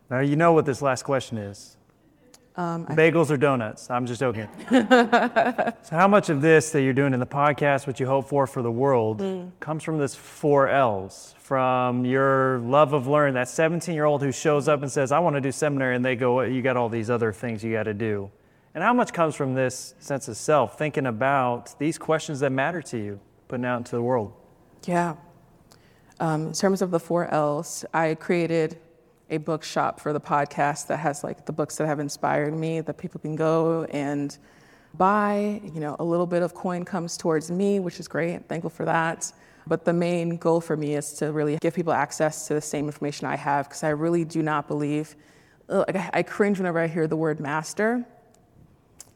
Now 0.10 0.20
you 0.20 0.36
know 0.36 0.54
what 0.54 0.66
this 0.66 0.82
last 0.82 1.04
question 1.04 1.38
is. 1.38 1.78
Um, 2.56 2.86
Bagels 2.86 3.32
or 3.32 3.38
donuts? 3.38 3.90
I'm 3.90 4.06
just 4.06 4.20
joking. 4.20 4.48
so, 4.70 5.74
how 5.90 6.08
much 6.08 6.30
of 6.30 6.42
this 6.42 6.70
that 6.72 6.84
you're 6.84 6.94
doing 6.94 7.14
in 7.14 7.20
the 7.20 7.26
podcast, 7.26 7.88
what 7.88 8.00
you 8.00 8.06
hope 8.06 8.28
for 8.28 8.46
for 8.46 8.62
the 8.62 8.72
world, 8.72 9.22
mm. 9.22 9.52
comes 9.60 9.84
from 9.84 9.98
this 9.98 10.14
four 10.14 10.70
L's? 10.70 11.34
From 11.40 12.06
your 12.06 12.60
love 12.60 12.94
of 12.94 13.08
learning, 13.08 13.34
that 13.36 13.50
17 13.50 13.96
year 13.96 14.06
old 14.06 14.22
who 14.22 14.32
shows 14.32 14.68
up 14.68 14.84
and 14.84 14.92
says, 14.92 15.12
I 15.12 15.18
want 15.18 15.36
to 15.36 15.42
do 15.42 15.52
seminary, 15.52 15.96
and 15.96 16.06
they 16.06 16.16
go, 16.16 16.42
You 16.42 16.62
got 16.62 16.78
all 16.78 16.90
these 16.90 17.10
other 17.10 17.34
things 17.34 17.64
you 17.64 17.72
got 17.74 17.84
to 17.84 17.94
do. 17.94 18.30
And 18.76 18.84
how 18.84 18.94
much 18.94 19.14
comes 19.14 19.36
from 19.36 19.56
this 19.56 19.96
sense 20.00 20.28
of 20.28 20.38
self, 20.38 20.78
thinking 20.78 21.08
about 21.08 21.78
these 21.80 21.98
questions 21.98 22.40
that 22.42 22.52
matter 22.52 22.82
to 22.84 22.98
you, 22.98 23.20
putting 23.48 23.66
out 23.66 23.78
into 23.78 23.96
the 23.96 24.02
world? 24.02 24.32
Yeah. 24.86 25.16
Um, 26.20 26.48
in 26.48 26.54
terms 26.54 26.82
of 26.82 26.92
the 26.92 27.00
four 27.00 27.28
L's, 27.34 27.86
I 27.94 28.16
created 28.16 28.78
a 29.30 29.38
bookshop 29.38 30.00
for 30.00 30.14
the 30.14 30.20
podcast 30.20 30.88
that 30.88 30.98
has 30.98 31.24
like 31.24 31.46
the 31.46 31.52
books 31.52 31.78
that 31.78 31.88
have 31.88 32.00
inspired 32.00 32.54
me 32.54 32.82
that 32.82 32.98
people 32.98 33.20
can 33.20 33.36
go 33.36 33.86
and 33.86 34.38
buy. 34.96 35.62
You 35.64 35.80
know, 35.80 35.96
a 36.00 36.04
little 36.04 36.28
bit 36.28 36.44
of 36.44 36.54
coin 36.54 36.86
comes 36.86 37.18
towards 37.18 37.50
me, 37.50 37.80
which 37.80 38.00
is 38.00 38.08
great. 38.08 38.36
I'm 38.36 38.44
thankful 38.44 38.70
for 38.70 38.86
that. 38.86 39.32
But 39.66 39.86
the 39.86 39.94
main 39.94 40.38
goal 40.38 40.60
for 40.62 40.76
me 40.76 40.96
is 40.96 41.14
to 41.14 41.32
really 41.32 41.58
give 41.58 41.74
people 41.74 41.94
access 41.94 42.48
to 42.48 42.54
the 42.54 42.62
same 42.62 42.86
information 42.86 43.28
I 43.28 43.38
have 43.38 43.70
because 43.70 43.84
I 43.84 43.90
really 43.90 44.26
do 44.26 44.44
not 44.44 44.68
believe. 44.68 45.16
Like 45.68 45.96
I 46.14 46.22
cringe 46.22 46.60
whenever 46.60 46.80
I 46.80 46.88
hear 46.88 47.08
the 47.08 47.16
word 47.16 47.40
master. 47.40 48.06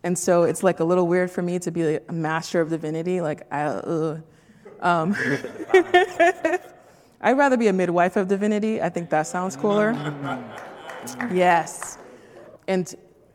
And 0.03 0.17
so 0.17 0.43
it's 0.43 0.63
like 0.63 0.79
a 0.79 0.83
little 0.85 1.05
weird 1.05 1.29
for 1.29 1.41
me 1.41 1.59
to 1.59 1.69
be 1.69 1.83
like 1.83 2.05
a 2.07 2.13
master 2.13 2.61
of 2.61 2.69
divinity. 2.69 3.19
Like, 3.19 3.41
I, 3.51 3.63
uh, 3.63 4.19
um, 4.79 5.15
I'd 7.21 7.37
rather 7.37 7.57
be 7.57 7.67
a 7.67 7.73
midwife 7.73 8.15
of 8.15 8.27
divinity. 8.27 8.81
I 8.81 8.89
think 8.89 9.09
that 9.09 9.23
sounds 9.27 9.55
cooler. 9.55 9.93
yes. 11.31 11.97
And 12.67 12.93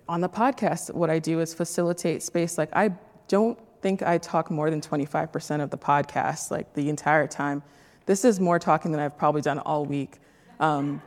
on 0.09 0.21
the 0.21 0.29
podcast, 0.29 0.95
what 0.95 1.11
I 1.11 1.19
do 1.19 1.41
is 1.41 1.53
facilitate 1.55 2.23
space. 2.23 2.59
Like, 2.59 2.71
I 2.75 2.93
don't 3.29 3.59
think 3.81 4.03
I 4.03 4.19
talk 4.19 4.51
more 4.51 4.71
than 4.71 4.81
25% 4.81 5.63
of 5.63 5.71
the 5.71 5.79
podcast, 5.79 6.51
like 6.51 6.73
the 6.75 6.89
entire 6.89 7.27
time. 7.27 7.63
This 8.07 8.25
is 8.25 8.41
more 8.41 8.59
talking 8.59 8.93
than 8.93 9.01
I've 9.01 9.17
probably 9.19 9.43
done 9.43 9.59
all 9.59 9.85
week. 9.85 10.19
Um, 10.61 11.03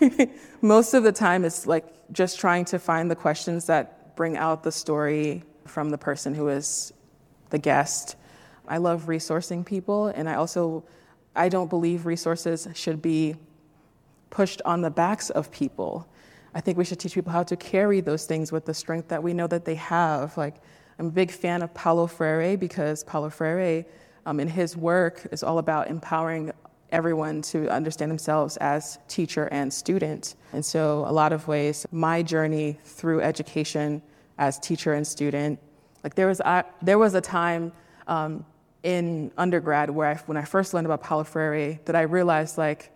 most 0.62 0.94
of 0.94 1.02
the 1.02 1.12
time, 1.12 1.44
it's 1.44 1.66
like 1.66 1.84
just 2.12 2.38
trying 2.38 2.64
to 2.66 2.78
find 2.78 3.10
the 3.10 3.16
questions 3.16 3.66
that 3.66 4.14
bring 4.14 4.36
out 4.36 4.62
the 4.62 4.72
story 4.72 5.42
from 5.66 5.90
the 5.90 5.98
person 5.98 6.34
who 6.34 6.48
is 6.48 6.92
the 7.50 7.58
guest. 7.58 8.16
I 8.68 8.78
love 8.78 9.06
resourcing 9.06 9.64
people, 9.64 10.08
and 10.08 10.28
I 10.28 10.34
also 10.34 10.84
I 11.38 11.48
don't 11.48 11.70
believe 11.70 12.04
resources 12.04 12.68
should 12.74 13.00
be 13.00 13.36
pushed 14.30 14.60
on 14.64 14.82
the 14.82 14.90
backs 14.90 15.30
of 15.30 15.50
people. 15.50 16.06
I 16.54 16.60
think 16.60 16.76
we 16.76 16.84
should 16.84 16.98
teach 16.98 17.14
people 17.14 17.32
how 17.32 17.44
to 17.44 17.56
carry 17.56 18.00
those 18.00 18.26
things 18.26 18.52
with 18.52 18.64
the 18.66 18.74
strength 18.74 19.08
that 19.08 19.22
we 19.22 19.32
know 19.32 19.46
that 19.46 19.64
they 19.64 19.76
have. 19.76 20.36
Like, 20.36 20.56
I'm 20.98 21.06
a 21.06 21.10
big 21.10 21.30
fan 21.30 21.62
of 21.62 21.72
Paulo 21.72 22.06
Freire 22.06 22.56
because 22.56 23.04
Paulo 23.04 23.30
Freire, 23.30 23.84
um, 24.26 24.40
in 24.40 24.48
his 24.48 24.76
work, 24.76 25.26
is 25.30 25.42
all 25.42 25.58
about 25.58 25.88
empowering 25.88 26.52
everyone 26.90 27.42
to 27.42 27.68
understand 27.68 28.10
themselves 28.10 28.56
as 28.58 28.98
teacher 29.08 29.48
and 29.52 29.72
student. 29.72 30.34
And 30.52 30.64
so, 30.64 31.04
a 31.06 31.12
lot 31.12 31.32
of 31.32 31.46
ways, 31.46 31.86
my 31.92 32.22
journey 32.22 32.78
through 32.84 33.20
education 33.20 34.02
as 34.38 34.58
teacher 34.58 34.94
and 34.94 35.06
student 35.06 35.58
Like 36.04 36.14
there 36.14 36.26
was, 36.26 36.40
a, 36.40 36.64
there 36.80 36.98
was 36.98 37.14
a 37.14 37.20
time 37.20 37.72
um, 38.06 38.44
in 38.82 39.32
undergrad 39.36 39.90
where 39.90 40.08
I, 40.08 40.14
when 40.26 40.36
I 40.36 40.44
first 40.44 40.74
learned 40.74 40.86
about 40.86 41.02
Paulo 41.02 41.24
Freire 41.24 41.78
that 41.84 41.96
I 41.96 42.02
realized 42.02 42.58
like 42.58 42.90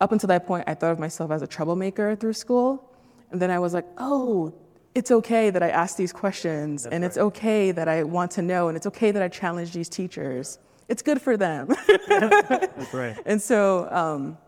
up 0.00 0.12
until 0.12 0.28
that 0.28 0.46
point 0.46 0.64
I 0.66 0.74
thought 0.74 0.92
of 0.92 0.98
myself 0.98 1.30
as 1.30 1.42
a 1.42 1.46
troublemaker 1.46 2.16
through 2.16 2.32
school. 2.32 2.84
And 3.30 3.42
then 3.42 3.50
I 3.50 3.58
was 3.58 3.74
like, 3.74 3.86
oh, 3.98 4.54
it's 4.94 5.10
okay 5.10 5.50
that 5.50 5.62
I 5.62 5.68
ask 5.68 5.96
these 5.96 6.12
questions 6.12 6.84
That's 6.84 6.94
and 6.94 7.02
right. 7.02 7.08
it's 7.08 7.18
okay 7.18 7.72
that 7.72 7.88
I 7.88 8.02
want 8.04 8.30
to 8.32 8.42
know 8.42 8.68
and 8.68 8.76
it's 8.76 8.86
okay 8.86 9.10
that 9.10 9.22
I 9.22 9.28
challenge 9.28 9.72
these 9.72 9.88
teachers. 9.88 10.58
It's 10.88 11.02
good 11.02 11.20
for 11.20 11.36
them. 11.36 11.68
That's 12.08 12.94
right. 12.94 13.16
And 13.26 13.40
so, 13.40 13.88
um, 13.90 14.38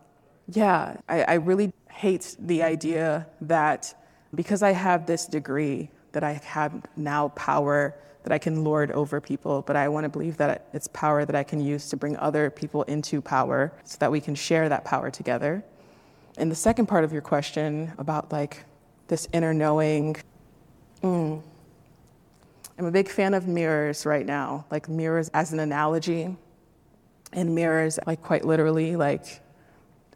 yeah, 0.47 0.97
I, 1.07 1.21
I 1.23 1.33
really 1.35 1.71
hate 1.91 2.35
the 2.39 2.63
idea 2.63 3.27
that 3.41 3.93
because 4.33 4.63
I 4.63 4.71
have 4.71 5.05
this 5.05 5.25
degree, 5.25 5.91
that 6.13 6.23
I 6.23 6.33
have 6.43 6.73
now 6.95 7.29
power 7.29 7.95
that 8.23 8.31
I 8.31 8.37
can 8.37 8.63
lord 8.63 8.91
over 8.91 9.19
people, 9.19 9.63
but 9.63 9.75
I 9.75 9.87
want 9.89 10.05
to 10.05 10.09
believe 10.09 10.37
that 10.37 10.67
it's 10.73 10.87
power 10.87 11.25
that 11.25 11.35
I 11.35 11.43
can 11.43 11.59
use 11.59 11.89
to 11.89 11.97
bring 11.97 12.15
other 12.17 12.49
people 12.49 12.83
into 12.83 13.21
power 13.21 13.71
so 13.83 13.97
that 13.99 14.11
we 14.11 14.21
can 14.21 14.35
share 14.35 14.69
that 14.69 14.85
power 14.85 15.09
together. 15.09 15.63
And 16.37 16.51
the 16.51 16.55
second 16.55 16.85
part 16.85 17.03
of 17.03 17.11
your 17.11 17.21
question 17.21 17.91
about 17.97 18.31
like 18.31 18.63
this 19.07 19.27
inner 19.33 19.53
knowing, 19.53 20.15
mm, 21.03 21.41
I'm 22.77 22.85
a 22.85 22.91
big 22.91 23.09
fan 23.09 23.33
of 23.33 23.47
mirrors 23.47 24.05
right 24.05 24.25
now, 24.25 24.65
like 24.71 24.87
mirrors 24.87 25.29
as 25.33 25.51
an 25.53 25.59
analogy, 25.59 26.35
and 27.33 27.55
mirrors 27.55 27.99
like 28.05 28.21
quite 28.21 28.45
literally, 28.45 28.95
like 28.95 29.41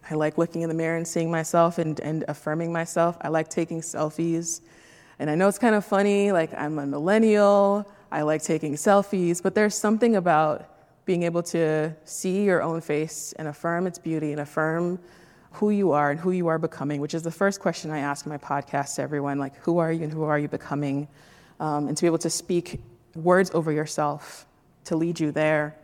I 0.10 0.16
like 0.16 0.38
looking 0.38 0.62
in 0.62 0.70
the 0.70 0.76
mirror 0.76 0.98
and 0.98 1.08
seeing 1.08 1.32
myself 1.32 1.78
and, 1.80 2.00
and 2.00 2.26
affirming 2.28 2.72
myself. 2.72 3.18
I 3.22 3.30
like 3.30 3.50
taking 3.50 3.82
selfies. 3.82 4.62
And 5.18 5.30
I 5.30 5.36
know 5.36 5.48
it's 5.48 5.58
kind 5.58 5.76
of 5.76 5.86
funny, 5.86 6.32
like 6.32 6.54
I'm 6.54 6.78
a 6.78 6.86
millennial, 6.86 7.90
I 8.16 8.22
like 8.22 8.42
taking 8.42 8.76
selfies, 8.76 9.44
but 9.44 9.56
there's 9.56 9.76
something 9.76 10.16
about 10.16 10.70
being 11.04 11.24
able 11.24 11.44
to 11.44 11.94
see 12.06 12.46
your 12.46 12.62
own 12.62 12.80
face 12.80 13.34
and 13.38 13.46
affirm 13.46 13.88
its 13.88 14.00
beauty 14.00 14.32
and 14.32 14.40
affirm 14.40 15.00
who 15.52 15.70
you 15.70 15.92
are 15.92 16.12
and 16.12 16.20
who 16.22 16.32
you 16.32 16.48
are 16.48 16.58
becoming, 16.58 17.02
which 17.02 17.14
is 17.14 17.24
the 17.24 17.32
first 17.32 17.60
question 17.60 17.92
I 17.92 18.00
ask 18.00 18.26
in 18.26 18.30
my 18.30 18.38
podcast 18.38 18.96
to 18.96 19.02
everyone 19.02 19.38
like, 19.38 19.58
who 19.58 19.80
are 19.80 19.92
you 19.92 20.06
and 20.06 20.14
who 20.14 20.24
are 20.24 20.40
you 20.40 20.48
becoming? 20.48 21.10
Um, 21.60 21.90
and 21.90 21.98
to 21.98 22.04
be 22.04 22.08
able 22.08 22.20
to 22.20 22.30
speak 22.30 22.80
words 23.16 23.52
over 23.54 23.70
yourself 23.70 24.46
to 24.86 24.96
lead 24.96 25.20
you 25.20 25.34
there. 25.34 25.76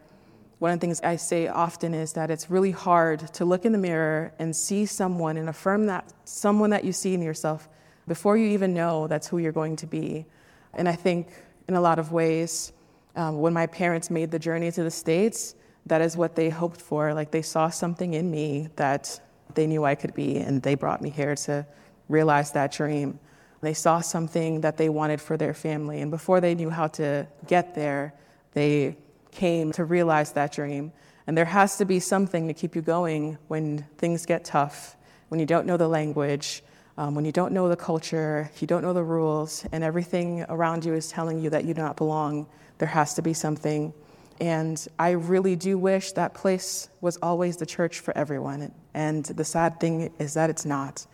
One 0.60 0.72
of 0.72 0.80
the 0.80 0.86
things 0.86 1.02
I 1.02 1.18
say 1.18 1.50
often 1.50 1.94
is 1.94 2.14
that 2.14 2.32
it's 2.32 2.50
really 2.50 2.72
hard 2.72 3.34
to 3.34 3.44
look 3.44 3.66
in 3.66 3.74
the 3.74 3.78
mirror 3.78 4.32
and 4.40 4.56
see 4.56 4.86
someone 4.86 5.36
and 5.36 5.50
affirm 5.50 5.88
that 5.88 6.14
someone 6.24 6.70
that 6.70 6.86
you 6.86 6.94
see 6.94 7.14
in 7.14 7.22
yourself 7.22 7.68
before 8.08 8.38
you 8.38 8.48
even 8.48 8.74
know 8.74 9.08
that's 9.08 9.28
who 9.28 9.38
you're 9.38 9.52
going 9.52 9.76
to 9.76 9.86
be. 9.86 10.26
And 10.74 10.88
I 10.88 10.96
think 10.96 11.28
in 11.72 11.78
a 11.78 11.82
lot 11.82 12.00
of 12.00 12.12
ways, 12.12 12.74
um, 13.16 13.40
when 13.40 13.54
my 13.54 13.66
parents 13.66 14.10
made 14.10 14.30
the 14.30 14.40
journey 14.40 14.72
to 14.72 14.84
the 14.84 14.92
States, 14.92 15.56
that 15.86 16.02
is 16.02 16.18
what 16.18 16.36
they 16.36 16.50
hoped 16.50 16.82
for. 16.82 17.14
Like 17.14 17.32
they 17.32 17.42
saw 17.42 17.70
something 17.70 18.14
in 18.14 18.30
me 18.30 18.68
that 18.76 19.20
they 19.56 19.68
knew 19.68 19.84
I 19.84 19.96
could 19.96 20.14
be, 20.14 20.38
and 20.38 20.62
they 20.62 20.76
brought 20.76 21.02
me 21.02 21.10
here 21.10 21.36
to 21.36 21.66
realize 22.10 22.52
that 22.52 22.72
dream. 22.72 23.20
They 23.62 23.74
saw 23.74 24.02
something 24.02 24.62
that 24.62 24.78
they 24.78 24.90
wanted 24.90 25.22
for 25.22 25.38
their 25.38 25.54
family, 25.54 26.02
and 26.02 26.12
before 26.12 26.42
they 26.42 26.56
knew 26.56 26.70
how 26.70 26.88
to 26.88 27.28
get 27.48 27.74
there, 27.74 28.14
they 28.54 28.98
came 29.32 29.72
to 29.74 29.86
realize 29.86 30.34
that 30.34 30.52
dream. 30.52 30.92
And 31.28 31.38
there 31.38 31.46
has 31.46 31.78
to 31.78 31.86
be 31.86 32.00
something 32.00 32.48
to 32.48 32.54
keep 32.54 32.76
you 32.76 32.82
going 32.82 33.38
when 33.48 33.86
things 33.98 34.26
get 34.26 34.44
tough, 34.44 34.98
when 35.30 35.40
you 35.40 35.46
don't 35.46 35.66
know 35.66 35.78
the 35.78 35.88
language, 35.88 36.64
um, 36.98 37.16
when 37.16 37.26
you 37.26 37.32
don't 37.32 37.54
know 37.54 37.70
the 37.70 37.76
culture, 37.76 38.52
you 38.60 38.68
don't 38.68 38.82
know 38.82 38.94
the 38.94 39.04
rules, 39.04 39.66
and 39.72 39.84
everything 39.84 40.46
around 40.50 40.84
you 40.86 40.94
is 40.94 41.10
telling 41.10 41.40
you 41.40 41.50
that 41.50 41.66
you 41.66 41.74
do 41.74 41.82
not 41.82 41.98
belong, 41.98 42.48
there 42.80 42.88
has 42.88 43.14
to 43.14 43.22
be 43.22 43.34
something. 43.34 43.94
And 44.40 44.86
I 44.98 45.12
really 45.12 45.56
do 45.56 45.78
wish 45.78 46.14
that 46.14 46.34
place 46.34 46.90
was 47.00 47.18
always 47.18 47.58
the 47.58 47.66
church 47.66 48.00
for 48.00 48.16
everyone. 48.18 48.72
And 48.94 49.24
the 49.26 49.46
sad 49.46 49.80
thing 49.80 50.12
is 50.20 50.34
that 50.34 50.50
it's 50.50 50.66
not. 50.66 51.06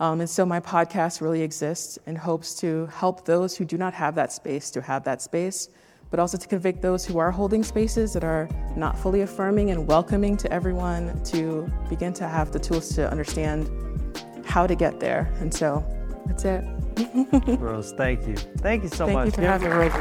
Um, 0.00 0.20
and 0.20 0.28
so 0.28 0.44
my 0.44 0.60
podcast 0.60 1.20
really 1.20 1.42
exists 1.42 1.98
in 2.06 2.16
hopes 2.16 2.54
to 2.56 2.86
help 2.86 3.24
those 3.24 3.56
who 3.56 3.64
do 3.64 3.78
not 3.78 3.94
have 3.94 4.14
that 4.16 4.32
space 4.32 4.70
to 4.72 4.82
have 4.82 5.04
that 5.04 5.22
space, 5.22 5.68
but 6.10 6.20
also 6.20 6.36
to 6.36 6.46
convict 6.46 6.82
those 6.82 7.06
who 7.06 7.18
are 7.18 7.30
holding 7.30 7.62
spaces 7.62 8.12
that 8.12 8.24
are 8.24 8.48
not 8.76 8.98
fully 8.98 9.22
affirming 9.22 9.70
and 9.70 9.86
welcoming 9.86 10.36
to 10.36 10.52
everyone 10.52 11.22
to 11.24 11.70
begin 11.88 12.12
to 12.12 12.28
have 12.28 12.52
the 12.52 12.58
tools 12.58 12.94
to 12.96 13.10
understand 13.10 13.70
how 14.54 14.68
to 14.68 14.76
get 14.76 15.00
there. 15.00 15.32
And 15.40 15.52
so 15.52 15.84
that's 16.26 16.44
it. 16.44 16.64
Rose, 17.58 17.92
thank 17.96 18.24
you. 18.24 18.36
Thank 18.36 18.84
you 18.84 18.88
so 18.88 19.06
thank 19.06 19.16
much. 19.16 19.34
Thank 19.34 19.38
you 19.38 19.42
for 19.42 19.48
having 19.48 19.68
me, 19.68 19.74
Rose. 19.74 19.92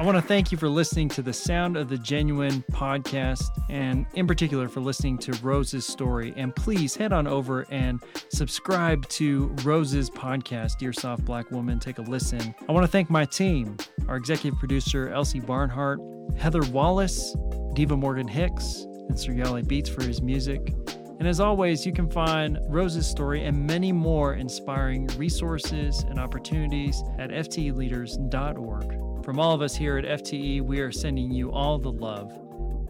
I 0.00 0.04
want 0.04 0.16
to 0.16 0.22
thank 0.22 0.50
you 0.50 0.58
for 0.58 0.68
listening 0.68 1.08
to 1.10 1.22
the 1.22 1.32
Sound 1.32 1.76
of 1.76 1.88
the 1.88 1.98
Genuine 1.98 2.64
podcast, 2.72 3.50
and 3.68 4.06
in 4.14 4.26
particular 4.26 4.68
for 4.68 4.80
listening 4.80 5.18
to 5.18 5.32
Rose's 5.42 5.86
story. 5.86 6.32
And 6.36 6.54
please 6.54 6.96
head 6.96 7.12
on 7.12 7.28
over 7.28 7.66
and 7.70 8.00
subscribe 8.30 9.08
to 9.10 9.54
Rose's 9.64 10.10
podcast, 10.10 10.78
Dear 10.78 10.92
Soft 10.92 11.24
Black 11.24 11.50
Woman. 11.52 11.78
Take 11.78 11.98
a 11.98 12.02
listen. 12.02 12.54
I 12.68 12.72
want 12.72 12.84
to 12.84 12.90
thank 12.90 13.10
my 13.10 13.24
team, 13.24 13.76
our 14.08 14.16
executive 14.16 14.58
producer, 14.58 15.08
Elsie 15.10 15.40
Barnhart, 15.40 16.00
Heather 16.36 16.62
Wallace, 16.72 17.36
Diva 17.74 17.96
Morgan 17.96 18.28
Hicks, 18.28 18.82
and 19.08 19.16
Sriali 19.16 19.66
Beats 19.66 19.88
for 19.88 20.02
his 20.02 20.20
music. 20.22 20.74
And 21.18 21.26
as 21.26 21.40
always, 21.40 21.84
you 21.84 21.92
can 21.92 22.08
find 22.08 22.58
Rose's 22.68 23.06
story 23.06 23.44
and 23.44 23.66
many 23.66 23.92
more 23.92 24.34
inspiring 24.34 25.08
resources 25.16 26.04
and 26.08 26.18
opportunities 26.18 27.02
at 27.18 27.30
fteleaders.org. 27.30 29.24
From 29.24 29.40
all 29.40 29.52
of 29.52 29.60
us 29.60 29.74
here 29.74 29.98
at 29.98 30.04
FTE, 30.04 30.62
we 30.62 30.80
are 30.80 30.92
sending 30.92 31.32
you 31.32 31.50
all 31.50 31.78
the 31.78 31.92
love 31.92 32.30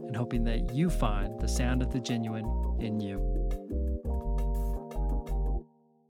and 0.07 0.15
hoping 0.15 0.45
that 0.45 0.75
you 0.75 0.91
find 0.91 1.41
the 1.41 1.49
sound 1.49 1.83
of 1.83 1.93
the 1.93 2.01
genuine 2.01 2.77
in 2.81 3.01
you. 3.01 3.38